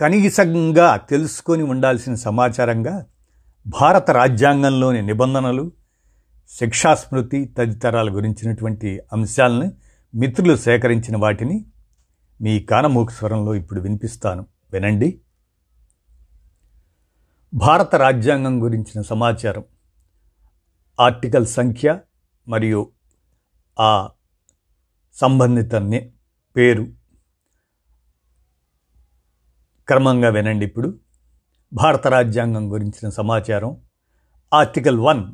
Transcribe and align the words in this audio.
కనీసంగా 0.00 0.96
తెలుసుకొని 0.96 1.62
ఉండాల్సిన 1.62 2.14
సమాచారంగా 2.14 3.06
భారత 3.66 4.10
రాజ్యాంగంలోని 4.10 5.02
నిబంధనలు 5.02 5.72
శిక్షాస్మృతి 6.48 7.44
తదితరాల 7.44 8.14
గురించినటువంటి 8.14 9.00
అంశాలను 9.12 9.72
మిత్రులు 10.14 10.56
సేకరించిన 10.56 11.16
వాటిని 11.16 11.66
మీ 12.40 12.60
కానమూక 12.60 13.10
స్వరంలో 13.10 13.54
ఇప్పుడు 13.54 13.80
వినిపిస్తాను. 13.80 14.46
వినండి. 14.72 15.20
భారత 17.54 17.94
రాజ్యాంగం 17.94 18.62
గురించిన 18.62 19.02
సమాచారం. 19.02 19.64
ఆర్టికల్ 21.00 21.46
సంఖ్య 21.46 22.00
మరియు 22.48 22.90
ఆ 23.80 24.10
సంబంధిత 25.14 25.74
పేరు 26.56 26.86
క్రమంగా 29.88 30.28
వినండి 30.28 30.66
ఇప్పుడు. 30.66 30.98
భారత 31.72 32.06
రాజ్యాంగం 32.06 32.72
గురించిన 32.72 33.08
సమాచారం. 33.08 33.76
ఆర్టికల్ 34.54 34.98
వన్ 34.98 35.24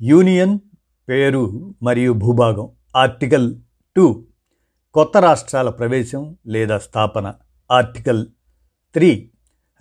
యూనియన్ 0.00 0.58
పేరు 1.08 1.74
మరియు 1.82 2.12
భూభాగం. 2.12 2.68
ఆర్టికల్ 2.96 3.56
టూ 3.96 4.24
కొత్త 4.94 5.16
రాష్ట్రాల 5.16 5.70
ప్రవేశం 5.70 6.36
లేదా 6.46 6.78
స్థాపన. 6.78 7.34
ఆర్టికల్ 7.70 8.26
త్రీ 8.94 9.30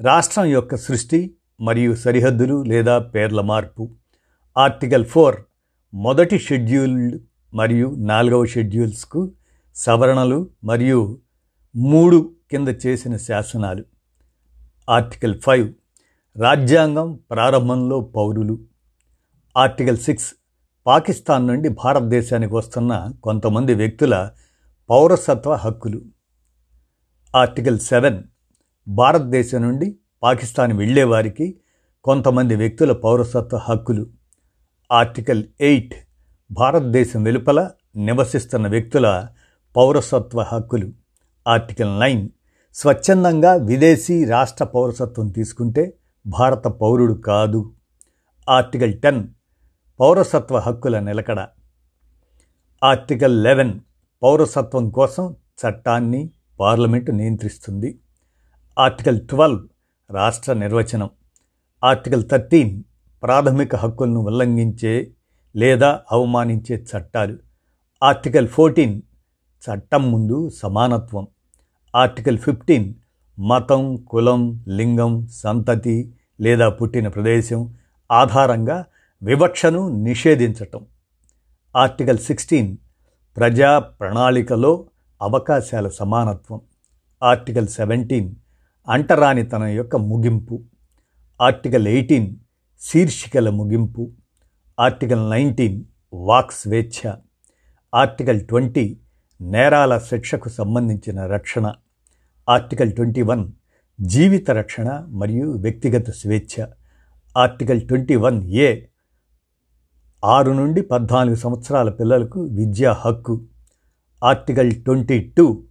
రాష్ట్రం 0.02 0.46
యొక్క 0.46 0.76
సృష్టి 0.76 1.36
మరియు 1.62 1.96
సరిహద్దులు 1.96 2.64
లేదా 2.64 3.00
పేర్ల 3.00 3.42
మార్పు. 3.42 3.92
ఆర్టికల్ 4.58 5.06
ఫోర్ 5.06 5.36
మొదటి 5.94 6.40
షెడ్యూల్డ్ 6.40 7.22
మరియు 7.54 7.96
నాలుగవ 7.98 8.46
షెడ్యూల్స్కు 8.46 9.32
సవరణలు 9.76 10.50
మరియు 10.64 11.20
మూడు 11.76 12.32
కింద 12.54 12.68
చేసిన 12.86 13.18
శాసనాలు. 13.18 13.84
ఆర్టికల్ 14.90 15.42
ఫైవ్ 15.42 15.74
రాజ్యాంగం 16.38 17.20
ప్రారంభంలో 17.32 18.02
పౌరులు. 18.02 18.60
ఆర్టికల్ 19.58 19.98
సిక్స్ 19.98 20.36
పాకిస్తాన్ 20.88 21.48
నుండి 21.48 21.70
భారతదేశానికి 21.70 22.54
వస్తున్న 22.54 23.14
కొంతమంది 23.24 23.74
వ్యక్తుల 23.74 24.32
పౌరసత్వ 24.90 25.54
హక్కులు. 25.54 26.02
ఆర్టికల్ 27.36 27.80
సెవెన్ 27.80 28.24
భారతదేశం 28.88 29.62
నుండి 29.62 29.98
పాకిస్తాన్ 30.24 30.74
వెళ్ళేవారికి 30.74 31.60
కొంతమంది 32.04 32.56
వ్యక్తుల 32.56 32.92
పౌరసత్వ 32.92 33.58
హక్కులు. 33.58 34.08
ఆర్టికల్ 34.92 35.44
ఎయిట్ 35.62 35.94
భారతదేశం 36.52 37.24
వెలుపల 37.24 37.70
నివసిస్తున్న 37.96 38.68
వ్యక్తుల 38.68 39.28
పౌరసత్వ 39.76 40.42
హక్కులు. 40.42 40.92
ఆర్టికల్ 41.48 42.00
నైన్ 42.00 42.30
స్వచ్ఛందంగా 42.76 43.54
విదేశీ 43.54 44.26
రాష్ట్ర 44.26 44.66
పౌరసత్వం 44.66 45.30
తీసుకుంటే 45.30 45.94
భారత 46.28 46.68
పౌరుడు 46.68 47.14
కాదు. 47.14 47.74
ఆర్టికల్ 48.50 49.02
టెన్ 49.02 49.28
పౌరసత్వ 50.00 50.58
హక్కుల 50.58 51.00
నిలకడ. 51.00 51.48
ఆర్టికల్ 52.84 53.44
లెవెన్ 53.44 53.80
పౌరసత్వం 54.24 54.90
కోసం 54.90 55.36
చట్టాన్ని 55.36 56.32
పార్లమెంటు 56.60 57.12
నియంత్రిస్తుంది. 57.12 58.00
ఆర్టికల్ 58.80 59.28
ట్వెల్వ్ 59.28 59.68
రాష్ట్ర 60.12 60.54
నిర్వచనం. 60.54 61.10
ఆర్టికల్ 61.84 62.30
థర్టీన్ 62.30 62.84
ప్రాథమిక 63.24 63.76
హక్కులను 63.76 64.20
ఉల్లంఘించే 64.20 65.12
లేదా 65.56 66.02
అవమానించే 66.12 66.76
చట్టాలు. 66.76 67.38
ఆర్టికల్ 68.04 68.48
ఫోర్టీన్ 68.48 69.02
చట్టం 69.62 70.12
ముందు 70.12 70.50
సమానత్వం. 70.50 71.28
ఆర్టికల్ 71.96 72.38
ఫిఫ్టీన్ 72.38 72.94
మతం 73.40 73.98
కులం 73.98 74.66
లింగం 74.68 75.28
సంతతి 75.28 76.14
లేదా 76.42 76.70
పుట్టిన 76.70 77.08
ప్రదేశం 77.08 77.74
ఆధారంగా 78.12 78.86
వివక్షను 79.24 80.04
నిషేధించటం. 80.04 80.86
ఆర్టికల్ 81.76 82.18
సిక్స్టీన్ 82.18 82.78
ప్రజా 83.38 83.80
ప్రణాళికలో 83.80 84.86
అవకాశాల 85.22 85.88
సమానత్వం. 85.88 86.62
ఆర్టికల్ 87.24 87.68
సెవెంటీన్ 87.68 88.36
అంటరానితనం 88.90 89.68
యొక్క 89.68 89.96
ముగింపు. 89.96 90.62
ఆర్టికల్ 91.42 91.88
ఎయిటీన్ 91.88 92.36
శీర్షికల 92.80 93.50
ముగింపు. 93.50 94.12
ఆర్టికల్ 94.80 95.32
నైన్టీన్ 95.32 95.84
వాక్ 96.14 96.54
స్వేచ్ఛ. 96.54 97.14
ఆర్టికల్ 97.96 98.48
ట్వంటీ 98.48 98.98
నేరాల 99.42 99.98
శిక్షకు 99.98 100.50
సంబంధించిన 100.50 101.26
రక్షణ. 101.26 101.74
ఆర్టికల్ 102.50 102.92
ట్వంటీ 102.92 103.22
వన్ 103.22 103.52
జీవిత 104.02 104.52
రక్షణ 104.52 105.06
మరియు 105.10 105.52
వ్యక్తిగత 105.52 106.10
స్వేచ్ఛ. 106.10 106.66
ఆర్టికల్ 107.38 107.88
ట్వంటీ 107.88 108.16
వన్ 108.16 108.44
ఏ 108.44 108.82
ఆరు 110.26 110.52
నుండి 110.52 110.82
పద్నాలుగు 110.82 111.36
సంవత్సరాల 111.36 111.90
పిల్లలకు 111.90 112.42
విద్యా 112.42 112.92
హక్కు. 112.92 113.42
ఆర్టికల్ 114.24 114.72
ట్వంటీ 114.72 115.34
టూ 115.38 115.64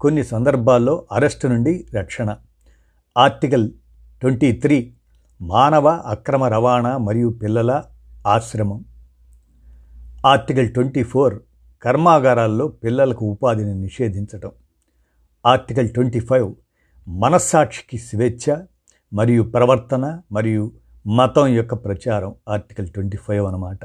కొన్ని 0.00 0.24
సందర్భాల్లో 0.24 1.06
అరెస్టు 1.12 1.46
నుండి 1.46 1.86
రక్షణ. 1.94 2.36
ఆర్టికల్ 3.18 3.70
ట్వంటీ 4.20 4.52
త్రీ 4.52 4.94
మానవ 5.40 5.88
అక్రమ 5.88 6.44
రవాణా 6.44 6.98
మరియు 6.98 7.28
పిల్లల 7.28 7.82
ఆశ్రమం. 8.26 8.84
ఆర్టికల్ 10.26 10.74
ట్వంటీ 10.74 11.02
ఫోర్ 11.02 11.38
కర్మాగారాల్లో 11.82 12.68
పిల్లలకు 12.68 13.26
ఉపాధిని 13.26 13.74
నిషేధించటం. 13.74 14.50
ఆర్టికల్ 15.46 15.88
ట్వంటీ 15.88 16.20
ఫైవ్ 16.20 16.54
మనస్సాక్షికి 17.08 17.98
స్వేచ్ఛ 17.98 18.62
మరియు 19.12 19.42
ప్రవర్తన 19.42 20.20
మరియు 20.32 20.72
మతం 21.06 21.46
యొక్క 21.46 21.74
ప్రచారం 21.74 22.34
ఆర్టికల్ 22.48 22.88
ట్వంటీ 22.88 23.16
ఫైవ్ 23.16 23.46
అన్నమాట. 23.46 23.78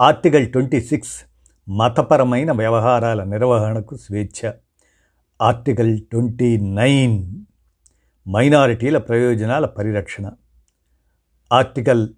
ఆర్టికల్ 0.00 0.52
ట్వంటీ 0.52 0.80
సిక్స్ 0.80 1.24
మతపరమైన 1.68 2.52
వ్యవహారాల 2.52 3.24
నిర్వహణకు 3.24 3.96
స్వేచ్ఛ. 3.96 4.52
ఆర్టికల్ 5.42 5.98
ట్వంటీ 5.98 6.56
నైన్ 6.56 7.44
మైనారిటీల 8.28 8.98
ప్రయోజనాల 8.98 9.66
పరిరక్షణ. 9.66 10.32
ఆర్టికల్ 11.52 12.08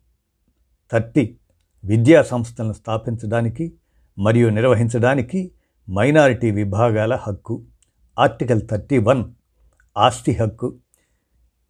థర్టీ 0.92 1.36
విద్యా 1.84 2.22
సంస్థలను 2.22 2.72
స్థాపించడానికి 2.72 3.72
మరియు 4.18 4.48
నిర్వహించడానికి 4.48 5.52
మైనారిటీ 5.90 6.50
విభాగాల 6.50 7.14
హక్కు. 7.14 7.62
ఆర్టికల్ 8.18 8.62
థర్టీ 8.70 8.98
వన్ 8.98 9.24
ఆస్తి 9.96 10.32
హక్కు. 10.32 10.74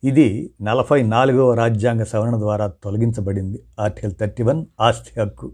ఇది 0.05 0.55
నలభై 0.63 1.03
నాలుగవ 1.03 1.55
రాజ్యాంగ 1.55 2.03
సవరణ 2.03 2.37
ద్వారా 2.37 2.67
తొలగించబడింది. 2.67 3.63
ఆర్టికల్ 3.81 4.15
థర్టీ 4.21 4.43
వన్ 4.43 4.67
ఆస్తి 4.81 5.21
హక్కు. 5.21 5.53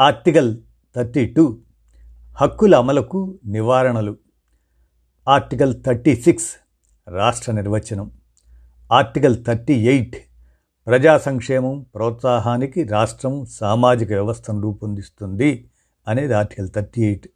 ఆర్టికల్ 0.00 0.58
థర్టీ 0.96 1.26
టూ 1.26 1.58
హక్కుల 2.34 2.74
అమలుకు 2.74 3.38
నివారణలు. 3.46 4.16
ఆర్టికల్ 5.28 5.82
థర్టీ 5.86 6.16
సిక్స్ 6.16 6.50
రాష్ట్ర 7.08 7.52
నిర్వచనం. 7.52 8.10
ఆర్టికల్ 8.92 9.44
థర్టీ 9.44 9.74
ఎయిట్ 9.74 10.16
ప్రజా 10.86 11.18
సంక్షేమం 11.18 11.86
ప్రోత్సాహానికి 11.94 12.84
రాష్ట్రం 12.84 13.46
సామాజిక 13.46 14.08
వ్యవస్థను 14.08 14.60
రూపొందిస్తుంది 14.60 15.70
అనేది 16.08 16.32
article 16.32 16.70
thirty 16.76 17.02
eight. 17.02 17.28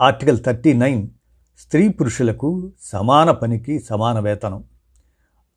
Article 0.00 0.44
thirty 0.44 0.72
nine 0.72 1.08
స్త్రీ 1.62 1.88
పురుషులకు 1.88 2.72
సమాన 2.80 3.30
పనికి 3.30 3.80
సమాన 3.80 4.18
వేతనం. 4.18 4.64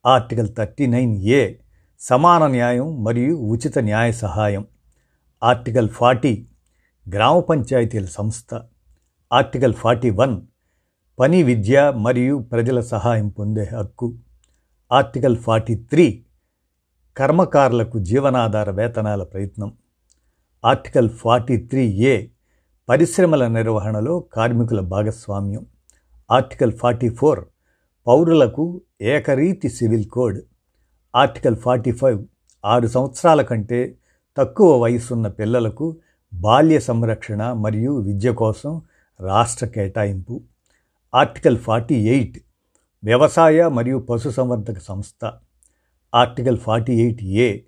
ఆర్టికల్ 0.06 0.56
థర్టీ 0.58 0.86
నైన్ 0.86 1.18
ఏ 1.18 1.54
సమాన 2.00 2.48
న్యాయం 2.48 3.04
మరియు 3.04 3.36
ఉచిత 3.36 3.80
న్యాయ 3.80 4.12
సహాయం. 4.12 4.66
ఆర్టికల్ 5.44 5.90
ఫార్టీ 5.90 6.48
గ్రామ 7.14 7.40
పంచాయతీల 7.40 8.06
సంస్థ. 8.06 8.62
ఆర్టికల్ 9.34 9.74
ఫార్టీ 9.74 10.10
వన్ 10.10 10.42
పని 11.20 11.44
విద్య 11.44 11.94
మరియు 11.96 12.38
ప్రజల 12.38 12.80
సహాయం 12.80 13.30
పొందే 13.30 13.64
హక్కు. 13.64 14.16
ఆర్టికల్ 14.92 15.38
ఫార్టీ 15.38 15.76
త్రీ 15.76 16.26
కర్మకారులకు 17.18 18.00
జీవనాధార 18.00 18.70
వేతనాల 18.70 19.24
ప్రయత్నం. 19.24 19.74
ఆర్టికల్ 20.66 21.10
ఫార్టీ 21.10 21.58
త్రీ 21.58 21.88
ఏ 21.88 22.28
పరిశ్రమల 22.90 23.48
నిర్వహణలో 23.48 24.20
కార్మికుల 24.20 24.80
భాగస్వామ్యం. 24.80 25.66
ఆర్టికల్ 26.32 26.72
ఫార్టీ 26.72 27.10
ఫోర్ 27.10 27.46
పౌరులకు 28.08 28.82
ఏకరీతి 29.02 29.70
civil 29.70 30.06
code. 30.06 30.40
Article 31.16 31.56
forty 31.56 31.92
five 31.92 32.26
ఆరు 32.66 32.88
సంవత్సరాల 32.88 33.42
కంటే 33.42 33.96
తక్కువ 34.38 34.82
వయసున్న 34.82 35.28
పిల్లలకు 35.28 35.98
బాల్య 36.34 36.80
సంరక్షణ 36.80 37.54
మరియు 37.54 38.00
విద్య 38.00 38.34
కోసం 38.34 38.82
రాష్ట్ర 39.22 39.66
కేటాయింపు. 39.66 40.42
ఆర్టికల్ 41.16 41.58
ఫార్టీ 41.58 41.96
ఎయిట్ 41.96 42.38
వ్యవసాయ 43.04 43.68
మరియు 43.68 43.98
పశుసంవర్ధక 43.98 44.80
సంస్థ. 44.80 45.32
ఆర్టికల్ 46.16 46.58
ఫార్టీ 46.58 47.02
ఎయిట్ 47.02 47.24
ఏ 47.24 47.60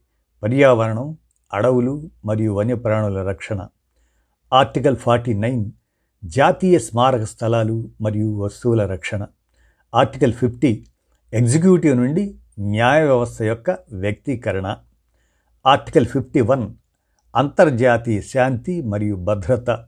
పర్యావరణం 0.43 1.17
అడవులు 1.53 2.09
మరియు 2.25 2.53
వన్యప్రాణుల 2.53 3.23
రక్షణ. 3.23 3.67
ఆర్టికల్ 4.53 4.95
ఫార్టీ 4.95 5.33
నైన్ 5.33 5.71
జాతీయ 6.23 6.79
స్మారక 6.79 7.23
స్థలాలు 7.23 7.91
మరియు 8.01 8.37
వస్తువుల 8.37 8.85
రక్షణ. 8.85 9.27
ఆర్టికల్ 9.95 10.33
ఫిఫ్టీ 10.33 10.85
ఎగ్జిక్యూటివ్ 11.33 11.97
నుండి 11.97 12.37
న్యాయ 12.59 13.03
వ్యవస్థ 13.03 13.41
యొక్క 13.41 13.77
వ్యక్తీకరణ. 13.91 14.77
ఆర్టికల్ 15.65 16.05
ఫిఫ్టీ 16.05 16.41
వన్ 16.41 16.73
అంతర్జాతీయ 17.35 18.21
శాంతి 18.21 18.81
మరియు 18.81 19.15
భద్రత. 19.15 19.85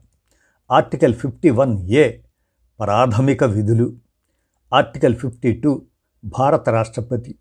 ఆర్టికల్ 0.70 1.14
ఫిఫ్టీ 1.14 1.50
వన్ 1.50 1.78
ఏ 1.90 2.18
ప్రాథమిక 2.80 3.44
విధులు. 3.44 3.96
ఆర్టికల్ 4.74 5.16
ఫిఫ్టీ 5.16 5.52
టూ 5.52 5.82
భారత 6.24 6.68
రాష్ట్రపతి. 6.68 7.38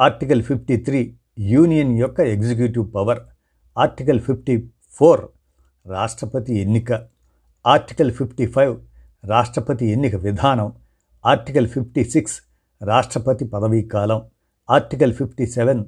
ఆర్టికల్ 0.00 0.42
ఫిఫ్టీ 0.42 0.76
త్రీ 0.76 1.16
యూనియన్ 1.38 1.98
యొక్క 1.98 2.20
executive 2.20 2.94
power. 2.94 3.20
Article 3.78 4.20
fifty 4.20 4.68
four 4.90 5.26
రాష్ట్రపతి 5.86 6.58
ఎన్నిక. 6.58 7.11
ఆర్టికల్ 7.64 8.10
ఫిఫ్టీ 8.10 8.46
ఫైవ్ 8.46 8.74
రాష్ట్రపతి 9.24 9.84
ఎన్నిక 9.92 10.14
విధానం 10.24 10.68
ఆర్టికల్ 11.24 11.68
ఫిఫ్టీ 11.68 12.02
సిక్స్ 12.04 12.36
రాష్ట్రపతి 12.80 13.44
పదవీ 13.52 13.82
కాలం 13.92 14.20
ఆర్టికల్ 14.68 15.12
ఫిఫ్టీ 15.12 15.44
సెవెన్ 15.46 15.82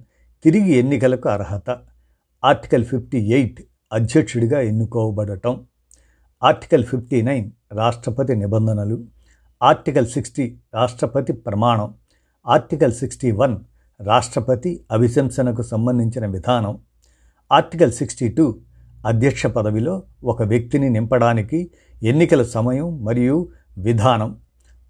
తిరిగి 0.44 0.72
ఎన్నికలకు 0.78 1.28
అర్హత 1.28 1.70
ఆర్టికల్ 2.42 2.84
ఫిఫ్టీ 2.84 3.18
ఎయిట్ 3.36 3.60
అధ్యక్షుడిగా 3.92 4.58
ఎన్నుకోబడటం 4.62 5.54
ఆర్టికల్ 6.42 6.84
ఫిఫ్టీ 6.84 7.18
నైన్ 7.22 7.46
రాష్ట్రపతి 7.72 8.34
నిబంధనలు 8.34 8.96
ఆర్టికల్ 9.62 10.08
సిక్స్టీ 10.14 10.44
రాష్ట్రపతి 10.74 11.32
ప్రమాణం 11.46 11.88
ఆర్టికల్ 12.46 12.94
సిక్స్టీ 12.94 13.28
వన్ 13.32 13.54
రాష్ట్రపతి 14.00 14.70
అభిశంసనకు 14.90 15.62
సంబంధించిన 15.64 16.26
విధానం 16.26 16.74
ఆర్టికల్ 17.50 17.92
సిక్స్టీ 17.92 18.28
టూ 18.28 18.46
అధ్యక్ష 19.04 19.46
పదవిలో 19.46 20.02
ఒక 20.24 20.42
వ్యక్తిని 20.42 20.90
నింపడానికి 20.90 21.70
ఎన్నికల 22.02 22.42
సమయం 22.42 23.04
మరియు 23.04 23.48
విధానం. 23.78 24.38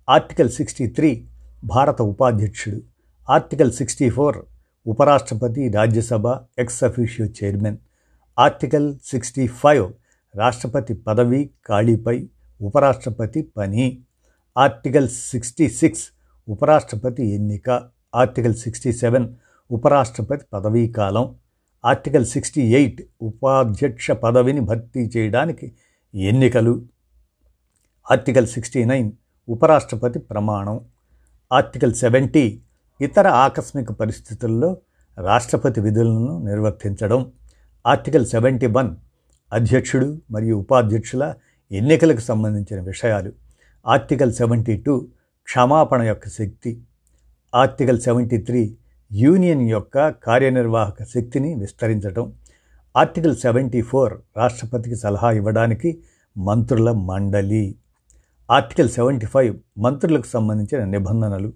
ఆర్టికల్ 0.09 0.51
సిక్స్టీ 0.51 0.87
త్రీ 0.87 1.27
భారత 1.65 2.03
ఉపాధ్యక్షుడు. 2.03 2.81
ఆర్టికల్ 3.31 3.73
సిక్స్టీ 3.73 4.11
ఫోర్ 4.11 4.39
ఉపరాష్ట్రపతి 4.87 5.69
Rajya Sabha 5.69 6.29
ex 6.59 6.85
officio 6.85 7.29
chairman 7.29 7.77
article 8.39 8.97
sixty 9.05 9.47
five 9.47 9.93
రాష్ట్రపతి 10.37 10.95
పదవి 10.95 11.51
ఖాళీపై 11.69 12.29
ఉపరాష్ట్రపతి 12.61 13.43
పని. 13.43 14.03
ఆర్టికల్ 14.59 15.09
సిక్స్టీ 15.09 15.69
సిక్స్ 15.69 16.05
ఉపరాష్ట్రపతి 16.49 17.27
ఎన్నిక. 17.27 17.71
ఆర్టికల్ 18.15 18.55
సిక్స్టీ 18.55 18.93
సెవెన్ 18.93 19.35
ఉపరాష్ట్రపతి 19.71 20.45
పదవీ 20.53 20.89
కాలం 20.89 21.35
ఆర్టికల్ 21.85 22.27
సిక్స్టీ 22.27 22.63
ఎయిట్ 22.63 23.03
ఉపాధ్యక్ష 23.23 24.11
పదవిని 24.11 24.61
భర్తీ 24.61 25.11
చేయడానికి 25.17 25.73
ఎన్నికలు. 26.15 26.83
ఆర్టికల్ 28.11 28.47
సిక్స్టీ 28.47 28.85
నైన్ 28.85 29.13
ఉపరాష్ట్రపతి 29.49 30.19
ప్రమాణం. 30.19 30.81
ఆర్టికల్ 31.53 31.95
సెవెంటీ 31.95 32.61
ఇతర 33.01 33.29
ఆకస్మిక 33.29 33.93
పరిస్థితుల్లో 33.93 34.77
రాష్ట్రపతి 35.19 35.81
విధులను 35.81 36.45
నిర్వర్తించడం. 36.45 37.33
ఆర్టికల్ 37.87 38.27
సెవెంటీ 38.27 38.67
వన్ 38.67 38.97
అధ్యక్షుడు 39.53 40.23
మరియు 40.31 40.57
ఉపాధ్యక్షుల 40.57 41.35
ఎన్నికలకు 41.73 42.21
సంబంధించిన 42.21 42.81
విషయాలు. 42.81 43.33
ఆర్టికల్ 43.87 44.33
సెవెంటీ 44.33 44.77
టూ 44.77 45.09
క్షమాపణ 45.45 46.03
యొక్క 46.03 46.29
శక్తి. 46.29 46.83
ఆర్టికల్ 47.55 48.01
సెవెంటీ 48.01 48.39
త్రీ 48.39 48.77
యూనియన్ 49.15 49.69
యొక్క 49.69 50.11
కార్యనిర్వాహక 50.11 51.03
శక్తిని 51.03 51.55
విస్తరించడం 51.55 52.33
ఆర్టికల్ 52.97 53.37
సెవెంటీ 53.37 53.83
ఫోర్ 53.83 54.15
రాష్ట్రపతికి 54.37 54.97
సలహా 54.97 55.31
ఇవ్వడానికి 55.31 55.99
మంత్రుల 56.39 56.91
మండలి. 56.93 57.75
ఆర్టికల్ 58.51 58.89
సెవెంటీ 58.89 59.27
ఫైవ్ 59.27 59.57
మంత్రులకు 59.79 60.27
సంబంధించిన 60.27 60.85
నిబంధనలు. 60.85 61.53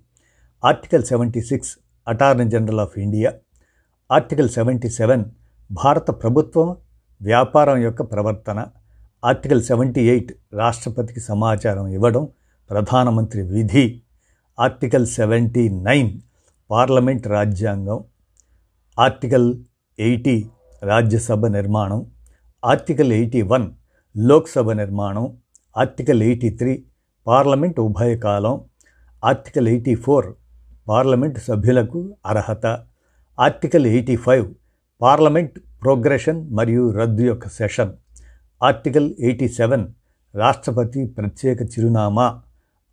Article 0.64 1.04
seventy 1.04 1.42
six 1.42 1.78
attorney 2.08 2.44
general 2.44 2.80
of 2.80 2.98
India. 2.98 3.34
Article 4.12 4.48
seventy 4.48 4.90
seven 4.90 5.24
భారత 5.72 6.10
ప్రభుత్వం 6.10 6.76
వ్యాపారం 7.22 7.76
యొక్క 7.76 8.02
ప్రవర్తన. 8.02 8.66
ఆర్టికల్ 9.24 9.62
సెవెంటీ 9.62 10.08
ఎయిట్ 10.08 10.32
రాష్ట్రపతికి 10.52 11.20
సమాచారం 11.20 11.86
ఇవ్వడం 11.86 12.28
ప్రధానమంత్రి 12.70 13.42
విధి. 13.42 14.02
ఆర్టికల్ 14.60 15.06
సెవెంటీ 15.06 15.68
నైన్ 15.68 16.20
పార్లమెంట్ 16.70 17.26
రాజ్యాంగం 17.28 17.98
ఆర్టికల్ 18.98 19.48
ఎయిటీ 19.98 20.36
రాజ్యసభ 20.82 21.46
నిర్మాణం 21.54 22.00
ఆర్టికల్ 22.62 23.12
ఎయిటీ 23.12 23.40
వన్ 23.52 23.66
లోక్సభ 24.14 24.70
నిర్మాణం 24.72 25.24
ఆర్టికల్ 25.76 26.22
ఎయిటీ 26.22 26.48
త్రీ 26.60 26.72
పార్లమెంట్ 27.26 27.78
ఉభయకాలం 27.80 28.54
ఆర్టికల్ 29.22 29.68
ఎయిటీ 29.68 29.94
ఫోర్ 29.96 30.28
పార్లమెంట్ 30.86 31.38
సభ్యులకు 31.48 32.00
అర్హత 32.26 32.66
article 33.38 33.86
eighty 33.86 34.16
five 34.16 34.46
parliament 35.00 35.56
progression 35.82 36.40
మరియు 36.50 36.84
రద్దు 36.90 37.24
యొక్క 37.26 37.48
సెషన్ 37.48 37.92
ఆర్టికల్ 38.60 39.08
ఎయిటీ 39.20 39.48
సెవెన్ 39.58 39.84
రాష్ట్రపతి 40.34 41.02
ప్రత్యేక 41.18 41.58
చిరునామా 41.72 42.26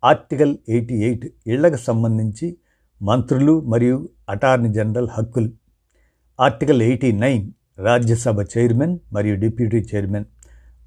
ఆర్టికల్ 0.02 0.54
ఎయిటీ 0.68 0.96
ఎయిట్ 1.02 1.26
ఇళ్ళకు 1.46 1.80
సంబంధించి 1.82 2.46
మంత్రులు 3.02 3.60
మరియు 3.60 4.08
అటార్నీ 4.30 4.72
జనరల్ 4.72 5.08
హక్కులు. 5.12 5.50
Article 6.40 6.82
eighty 6.82 7.12
nine 7.12 7.52
Rajya Sabha 7.78 8.42
chairman 8.42 8.98
మరియు 9.12 9.34
deputy 9.34 9.86
chairman. 9.94 10.24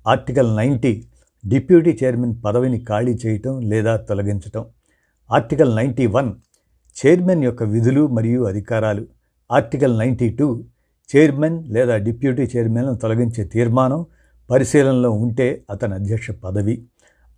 Article 0.07 0.57
ninety 0.57 1.05
deputy 1.47 1.99
chairman 2.03 2.35
పదవిని 2.45 2.85
ఖాళీ 2.85 3.17
చేయటం 3.25 3.59
లేదా 3.59 3.97
తొలగించటం. 3.97 4.65
ఆర్టికల్ 5.31 5.75
నైంటీ 5.75 6.05
వన్ 6.05 6.33
చైర్మన్ 7.05 7.43
యొక్క 7.43 7.63
విధులు 7.63 8.07
మరియు 8.07 8.43
అధికారాలు. 8.43 9.07
ఆర్టికల్ 9.51 9.99
నైంటీ 9.99 10.29
టూ 10.29 10.63
చైర్మన్ 11.15 11.65
లేదా 11.65 11.97
డిప్యూటీ 11.97 12.41
చైర్మన్ను 12.57 12.95
తొలగించే 12.95 13.43
తీర్మానం 13.43 14.05
పరిశీలనలో 14.49 15.11
ఉంటే 15.11 15.63
అతని 15.69 15.93
అధ్యక్ష 15.93 16.31
పదవి. 16.31 16.85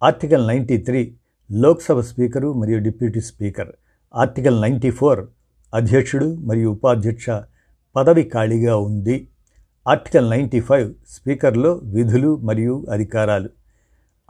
Article 0.04 0.48
ninety 0.48 0.78
three 0.78 1.16
Lok Sabha 1.52 2.00
speaker 2.00 2.54
మరియు 2.54 2.80
deputy 2.80 3.22
speaker. 3.22 3.70
Article 4.14 4.62
ninety 4.62 4.92
four 4.92 5.20
అధ్యక్షుడు 5.74 6.36
మరియు 6.36 6.70
ఉపాధ్యక్ష 6.70 7.30
పదవి 7.96 8.24
ఖాళీగా 8.24 8.76
ఉంది. 8.78 9.28
ఆర్టికల్ 9.88 10.30
నైంటీ 10.30 10.60
ఫైవ్ 10.60 10.94
స్పీకర్లో 11.10 11.82
విధులు 11.84 12.38
మరియు 12.38 12.86
అధికారాలు. 12.92 13.50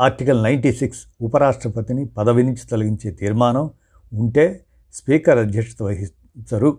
ఆర్టికల్ 0.02 0.44
నైంటీ 0.44 0.72
సిక్స్ 0.72 1.00
ఉపరాష్ట్రపతిని 1.22 2.06
పదవి 2.06 2.44
నుంచి 2.44 2.68
తొలగించే 2.72 3.12
తీర్మానం 3.12 3.72
ఉంటే 4.14 4.66
స్పీకర్ 4.94 5.38
అధ్యక్షత 5.38 5.84
వహించరు 5.84 6.78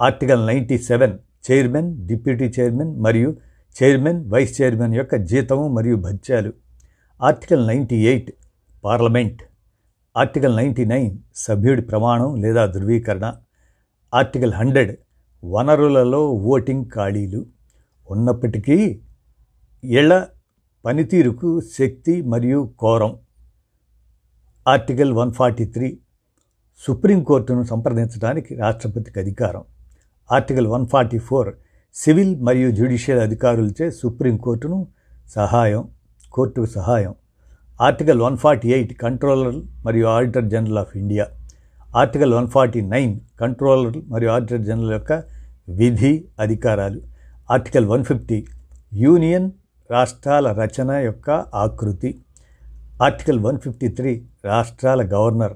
article 0.00 0.46
ninety 0.46 0.78
seven 0.78 1.18
chairman 1.50 2.06
deputy 2.06 2.52
chairman 2.60 2.96
మరియు 3.00 3.36
చైర్మన్ 3.82 4.30
వైస్ 4.30 4.62
చైర్మన్ 4.62 4.94
యొక్క 4.94 5.16
జీతము 5.16 5.68
మరియు 5.68 5.96
భత్యాలు. 5.96 6.52
Article 7.22 7.66
ninety 7.66 8.06
eight 8.06 8.30
parliament 8.84 9.42
article 10.16 10.56
ninety 10.56 10.84
nine 10.84 11.18
సభ్యుడి 11.36 11.82
ప్రమాణం 11.82 12.42
లేదా 12.42 12.66
ధృవీకరణ 12.66 13.26
ఆర్టికల్ 14.12 14.52
హండ్రెడ్ 14.52 14.92
వనరులలో 15.44 16.22
ఓటింగ్ 16.32 16.86
ఖాళీలు 16.90 17.40
ఉన్నప్పటికీ 18.08 18.78
ఇళ్ళ 19.84 20.12
పనితీరుకు 20.84 21.60
శక్తి 21.78 22.22
మరియు 22.22 22.60
quorum 22.76 23.12
article 24.66 25.12
one 25.12 25.32
forty 25.32 25.64
three 25.64 25.88
సుప్రీంకోర్టును 26.80 27.62
సంప్రదించడానికి 27.64 28.54
రాష్ట్రపతికి 28.54 29.20
అధికారం 29.20 29.64
article 30.30 30.66
one 30.66 30.86
forty 30.86 31.18
four 31.18 31.50
civil 31.94 32.34
మరియు 32.40 32.70
జ్యుడిషియల్ 32.70 33.20
అధికారులచే 33.20 33.90
సుప్రీంకోర్టును 33.90 34.78
సహాయం 35.28 35.82
కోర్టుకు 36.32 36.66
సహాయం. 36.66 37.14
Article 37.80 38.20
one 38.20 38.36
forty 38.36 38.72
eight 38.72 38.94
controller 38.94 39.54
మరియు 39.86 40.06
auditor 40.06 40.44
general 40.44 40.78
of 40.78 40.96
India 40.96 41.26
article 41.96 42.34
one 42.34 42.48
forty 42.48 42.80
nine 42.80 43.20
controller 43.40 43.96
మరియు 44.08 44.30
ఆడిటర్ 44.30 44.60
జనరల్ 44.60 44.92
యొక్క 44.92 45.12
విధి 45.68 46.24
అధికారాలు. 46.40 47.00
ఆర్టికల్ 47.50 47.86
వన్ 47.86 48.04
ఫిఫ్టీ 48.04 48.46
యూనియన్ 48.94 49.50
రాష్ట్రాల 49.90 50.52
రచన 50.52 50.90
యొక్క 50.90 51.30
ఆకృతి. 51.30 52.20
ఆర్టికల్ 53.02 53.40
వన్ 53.40 53.58
ఫిఫ్టీ 53.58 53.88
త్రీ 53.88 54.26
రాష్ట్రాల 54.44 55.02
governor. 55.02 55.54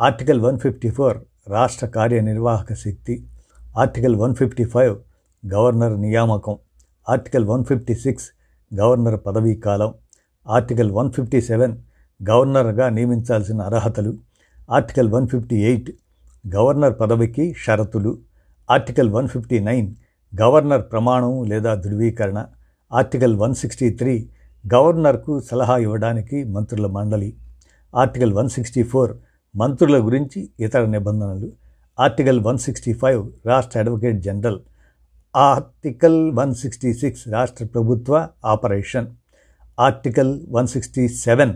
Article 0.00 0.40
one 0.40 0.58
fifty 0.58 0.90
four 0.90 1.18
రాష్ట్ర 1.48 1.86
కార్యనిర్వాహక 1.86 2.72
శక్తి. 2.72 3.26
Article 3.78 4.16
one 4.16 4.34
fifty 4.34 4.64
five 4.64 4.96
governor 5.54 6.00
నియామకం. 6.00 6.56
Article 7.08 7.44
one 7.44 7.64
fifty 7.64 7.94
six 7.94 8.26
governor 8.80 9.20
పదవీ 9.26 9.54
కాలం. 9.54 9.94
ఆర్టికల్ 10.46 10.90
వన్ 10.90 11.10
ఫిఫ్టీ 11.12 11.40
సెవెన్ 11.40 11.74
గవర్నర్గా 12.20 12.88
నియమించాల్సిన 12.88 13.60
అర్హతలు 13.60 14.12
article 14.68 15.08
one 15.08 15.28
fifty 15.28 15.64
eight 15.64 15.90
governor 16.46 16.94
పదవికి 17.00 17.54
షరతులు 17.54 18.12
article 18.68 19.10
one 19.10 19.28
fifty 19.28 19.58
nine 19.60 19.88
governor 20.32 20.82
ప్రమాణం 20.82 21.44
లేదా 21.44 21.74
ధృవీకరణ 21.74 22.38
ఆర్టికల్ 22.90 23.34
వన్ 23.34 23.54
సిక్స్టీ 23.54 23.90
త్రీ 23.90 24.14
గవర్నర్కు 24.66 25.40
సలహా 25.40 25.76
ఇవ్వడానికి 25.76 26.44
మంత్రుల 26.44 26.86
మండలి 26.86 27.30
ఆర్టికల్ 27.94 28.32
వన్ 28.32 28.48
సిక్స్టీ 28.48 28.82
ఫోర్ 28.82 29.12
మంత్రుల 29.54 29.96
గురించి 29.98 30.50
ఇతర 30.60 30.86
నిబంధనలు 30.86 31.48
ఆర్టికల్ 31.98 32.40
వన్ 32.40 32.58
సిక్స్టీ 32.58 32.92
ఫైవ్ 32.92 33.22
రాష్ట్ర 33.46 33.78
advocate 33.78 34.20
general 34.22 34.60
article 35.34 36.32
one 36.32 36.54
sixty 36.54 36.92
six 36.92 37.28
రాష్ట్ర 37.28 37.64
ప్రభుత్వ 37.64 38.28
operation. 38.44 39.08
Article 39.86 40.32
one 40.48 40.68
sixty 40.72 41.08
seven 41.08 41.52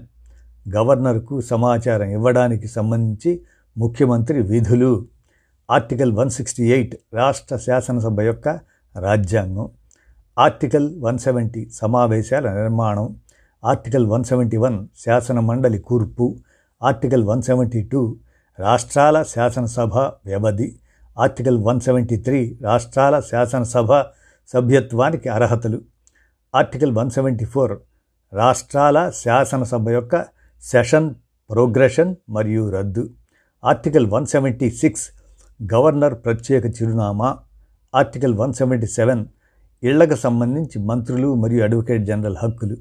గవర్నర్కు 0.74 1.40
సమాచారం 1.40 2.08
ఇవ్వడానికి 2.10 2.66
సంబంధించి 2.66 3.32
ముఖ్యమంత్రి 3.78 4.42
విధులు. 4.42 4.92
ఆర్టికల్ 5.70 6.12
వన్ 6.12 6.30
సిక్స్టీ 6.30 6.64
ఎయిట్ 6.76 6.94
రాష్ట్ర 7.14 7.56
శాసనసభ 7.56 8.20
యొక్క 8.20 8.48
రాజ్యాంగం. 8.96 9.66
ఆర్టికల్ 10.38 10.88
వన్ 11.00 11.18
సెవెంటీ 11.18 11.62
సమావేశాల 11.80 12.46
నిర్మాణం. 12.52 13.06
ఆర్టికల్ 13.64 14.06
వన్ 14.06 14.24
సెవెంటీ 14.24 14.56
వన్ 14.56 14.78
శాసన 15.04 15.40
మండలి 15.40 15.78
కూర్పు. 15.78 16.26
ఆర్టికల్ 16.82 17.24
వన్ 17.24 17.42
సెవెంటీ 17.42 17.82
టూ 17.92 18.16
రాష్ట్రాల 18.58 19.22
శాసనసభ 19.22 19.94
వ్యవధి. 20.30 20.68
ఆర్టికల్ 21.18 21.58
వన్ 21.68 21.80
సెవెంటీ 21.80 22.16
త్రీ 22.16 22.58
రాష్ట్రాల 22.62 23.20
శాసనసభ 23.20 23.90
సభ్యత్వానికి 24.48 25.28
అర్హతలు. 25.28 25.80
ఆర్టికల్ 26.54 26.92
వన్ 26.92 27.10
సెవెంటీ 27.10 27.44
ఫోర్ 27.44 27.76
రాష్ట్రాల 28.32 29.10
శాసనసభ 29.10 29.88
యొక్క 29.88 30.24
సెషన్ 30.62 31.14
ప్రోగ్రెషన్ 31.50 32.14
మరియు 32.30 32.70
రద్దు. 32.70 33.10
Article 33.64 34.06
one 34.06 34.26
seventy 34.26 34.70
six 34.70 35.10
governor 35.74 36.14
ప్రత్యేక 36.14 36.66
చిరునామా. 36.66 37.38
ఆర్టికల్ 37.94 38.34
వన్ 38.34 38.52
సెవెంటీ 38.52 38.86
సెవెన్ 38.86 39.26
ఇళ్ళకు 39.82 40.14
సంబంధించి 40.14 40.78
మంత్రులు 40.78 41.34
మరియు 41.34 41.62
అడ్వకేట్ 41.62 42.02
జనరల్ 42.02 42.36
హక్కులు. 42.42 42.76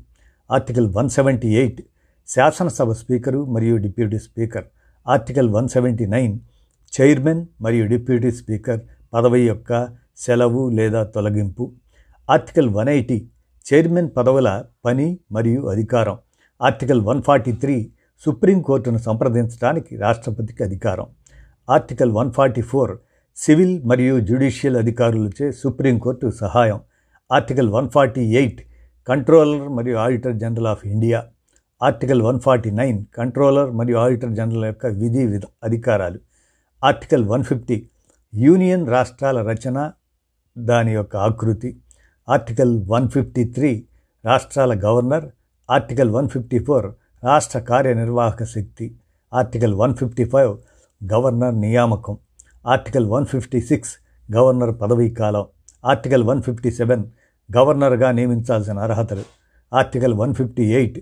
ఆర్టికల్ 0.52 0.94
వన్ 0.96 1.10
సెవెంటీ 1.10 1.56
ఎయిట్ 1.56 1.82
శాసనసభ 2.28 2.92
స్పీకరు 2.92 3.46
మరియు 3.46 3.78
deputy 3.78 4.20
speaker. 4.20 4.66
Article 5.08 5.50
one 5.50 5.68
seventy 5.68 6.06
nine 6.06 6.40
chairman 7.02 7.46
మరియు 7.62 7.86
డిప్యూటీ 7.86 8.32
స్పీకర్ 8.32 8.80
పదవి 9.14 9.48
యొక్క 9.48 9.88
సెలవు 10.18 10.70
లేదా 10.70 11.04
తొలగింపు. 11.04 11.72
ఆర్టికల్ 12.30 12.70
వన్ 12.70 12.90
ఎయిటీ 12.90 13.30
చైర్మన్ 13.74 14.10
పదవుల 14.18 14.64
పని 14.86 15.20
మరియు 15.32 15.62
అధికారం. 15.66 16.18
ఆర్టికల్ 16.62 17.02
వన్ 17.02 17.22
ఫార్టీ 17.22 17.52
త్రీ 17.52 17.92
సుప్రీంకోర్టును 18.26 18.98
సంప్రదించడానికి 18.98 19.98
రాష్ట్రపతికి 19.98 20.64
అధికారం. 20.64 21.06
Article 21.70 22.12
one 22.12 22.32
forty 22.32 22.62
four 22.62 22.98
civil 23.36 23.84
మరియు 23.84 24.20
జ్యుడిషియల్ 24.20 24.78
అధికారులచే 24.78 25.52
సుప్రీంకోర్టు 25.52 26.32
సహాయం. 26.32 26.80
Article 27.32 27.70
one 27.70 27.90
forty 27.90 28.22
eight 28.22 28.62
controller 29.08 29.70
మరియు 29.70 29.98
auditor 29.98 30.36
general 30.36 30.68
of 30.68 30.86
India. 30.86 31.28
Article 31.84 32.22
one 32.22 32.40
forty 32.40 32.72
nine 32.72 33.06
controller 33.16 33.72
మరియు 33.72 33.98
ఆడిటర్ 33.98 34.32
జనరల్ 34.32 34.66
యొక్క 34.66 34.86
విధి 34.86 35.26
విధ 35.26 35.42
అధికారాలు. 35.64 36.20
ఆర్టికల్ 36.84 37.26
వన్ 37.26 37.44
ఫిఫ్టీ 37.44 37.90
యూనియన్ 38.36 38.88
రాష్ట్రాల 38.90 39.48
రచన 39.52 39.92
దాని 40.58 40.94
యొక్క 40.94 41.16
ఆకృతి. 41.16 41.78
ఆర్టికల్ 42.30 42.84
వన్ 42.88 43.10
ఫిఫ్టీ 43.10 43.44
త్రీ 43.44 43.86
రాష్ట్రాల 44.26 44.80
governor. 44.86 45.26
Article 45.72 46.10
one 46.10 46.30
fifty 46.30 46.60
four 46.60 46.86
రాష్ట్ర 47.24 47.60
కార్యనిర్వాహక 47.60 48.44
శక్తి. 48.44 48.96
Article 49.34 49.74
one 49.74 49.96
fifty 49.96 50.26
five 50.26 50.58
governor 51.14 51.60
నియామకం. 51.60 52.18
Article 52.68 53.08
one 53.08 53.26
fifty 53.26 53.62
six 53.62 53.96
governor 54.36 54.82
పదవీ 54.82 55.10
కాలం. 55.10 55.46
ఆర్టికల్ 55.86 56.24
వన్ 56.24 56.42
ఫిఫ్టీ 56.42 56.72
సెవెన్ 56.72 57.04
గవర్నర్గా 57.58 58.12
నియమించాల్సిన 58.12 58.80
అర్హతలు. 58.80 59.24
Article 59.74 60.14
one 60.14 60.36
fifty 60.36 60.74
eight 60.74 61.00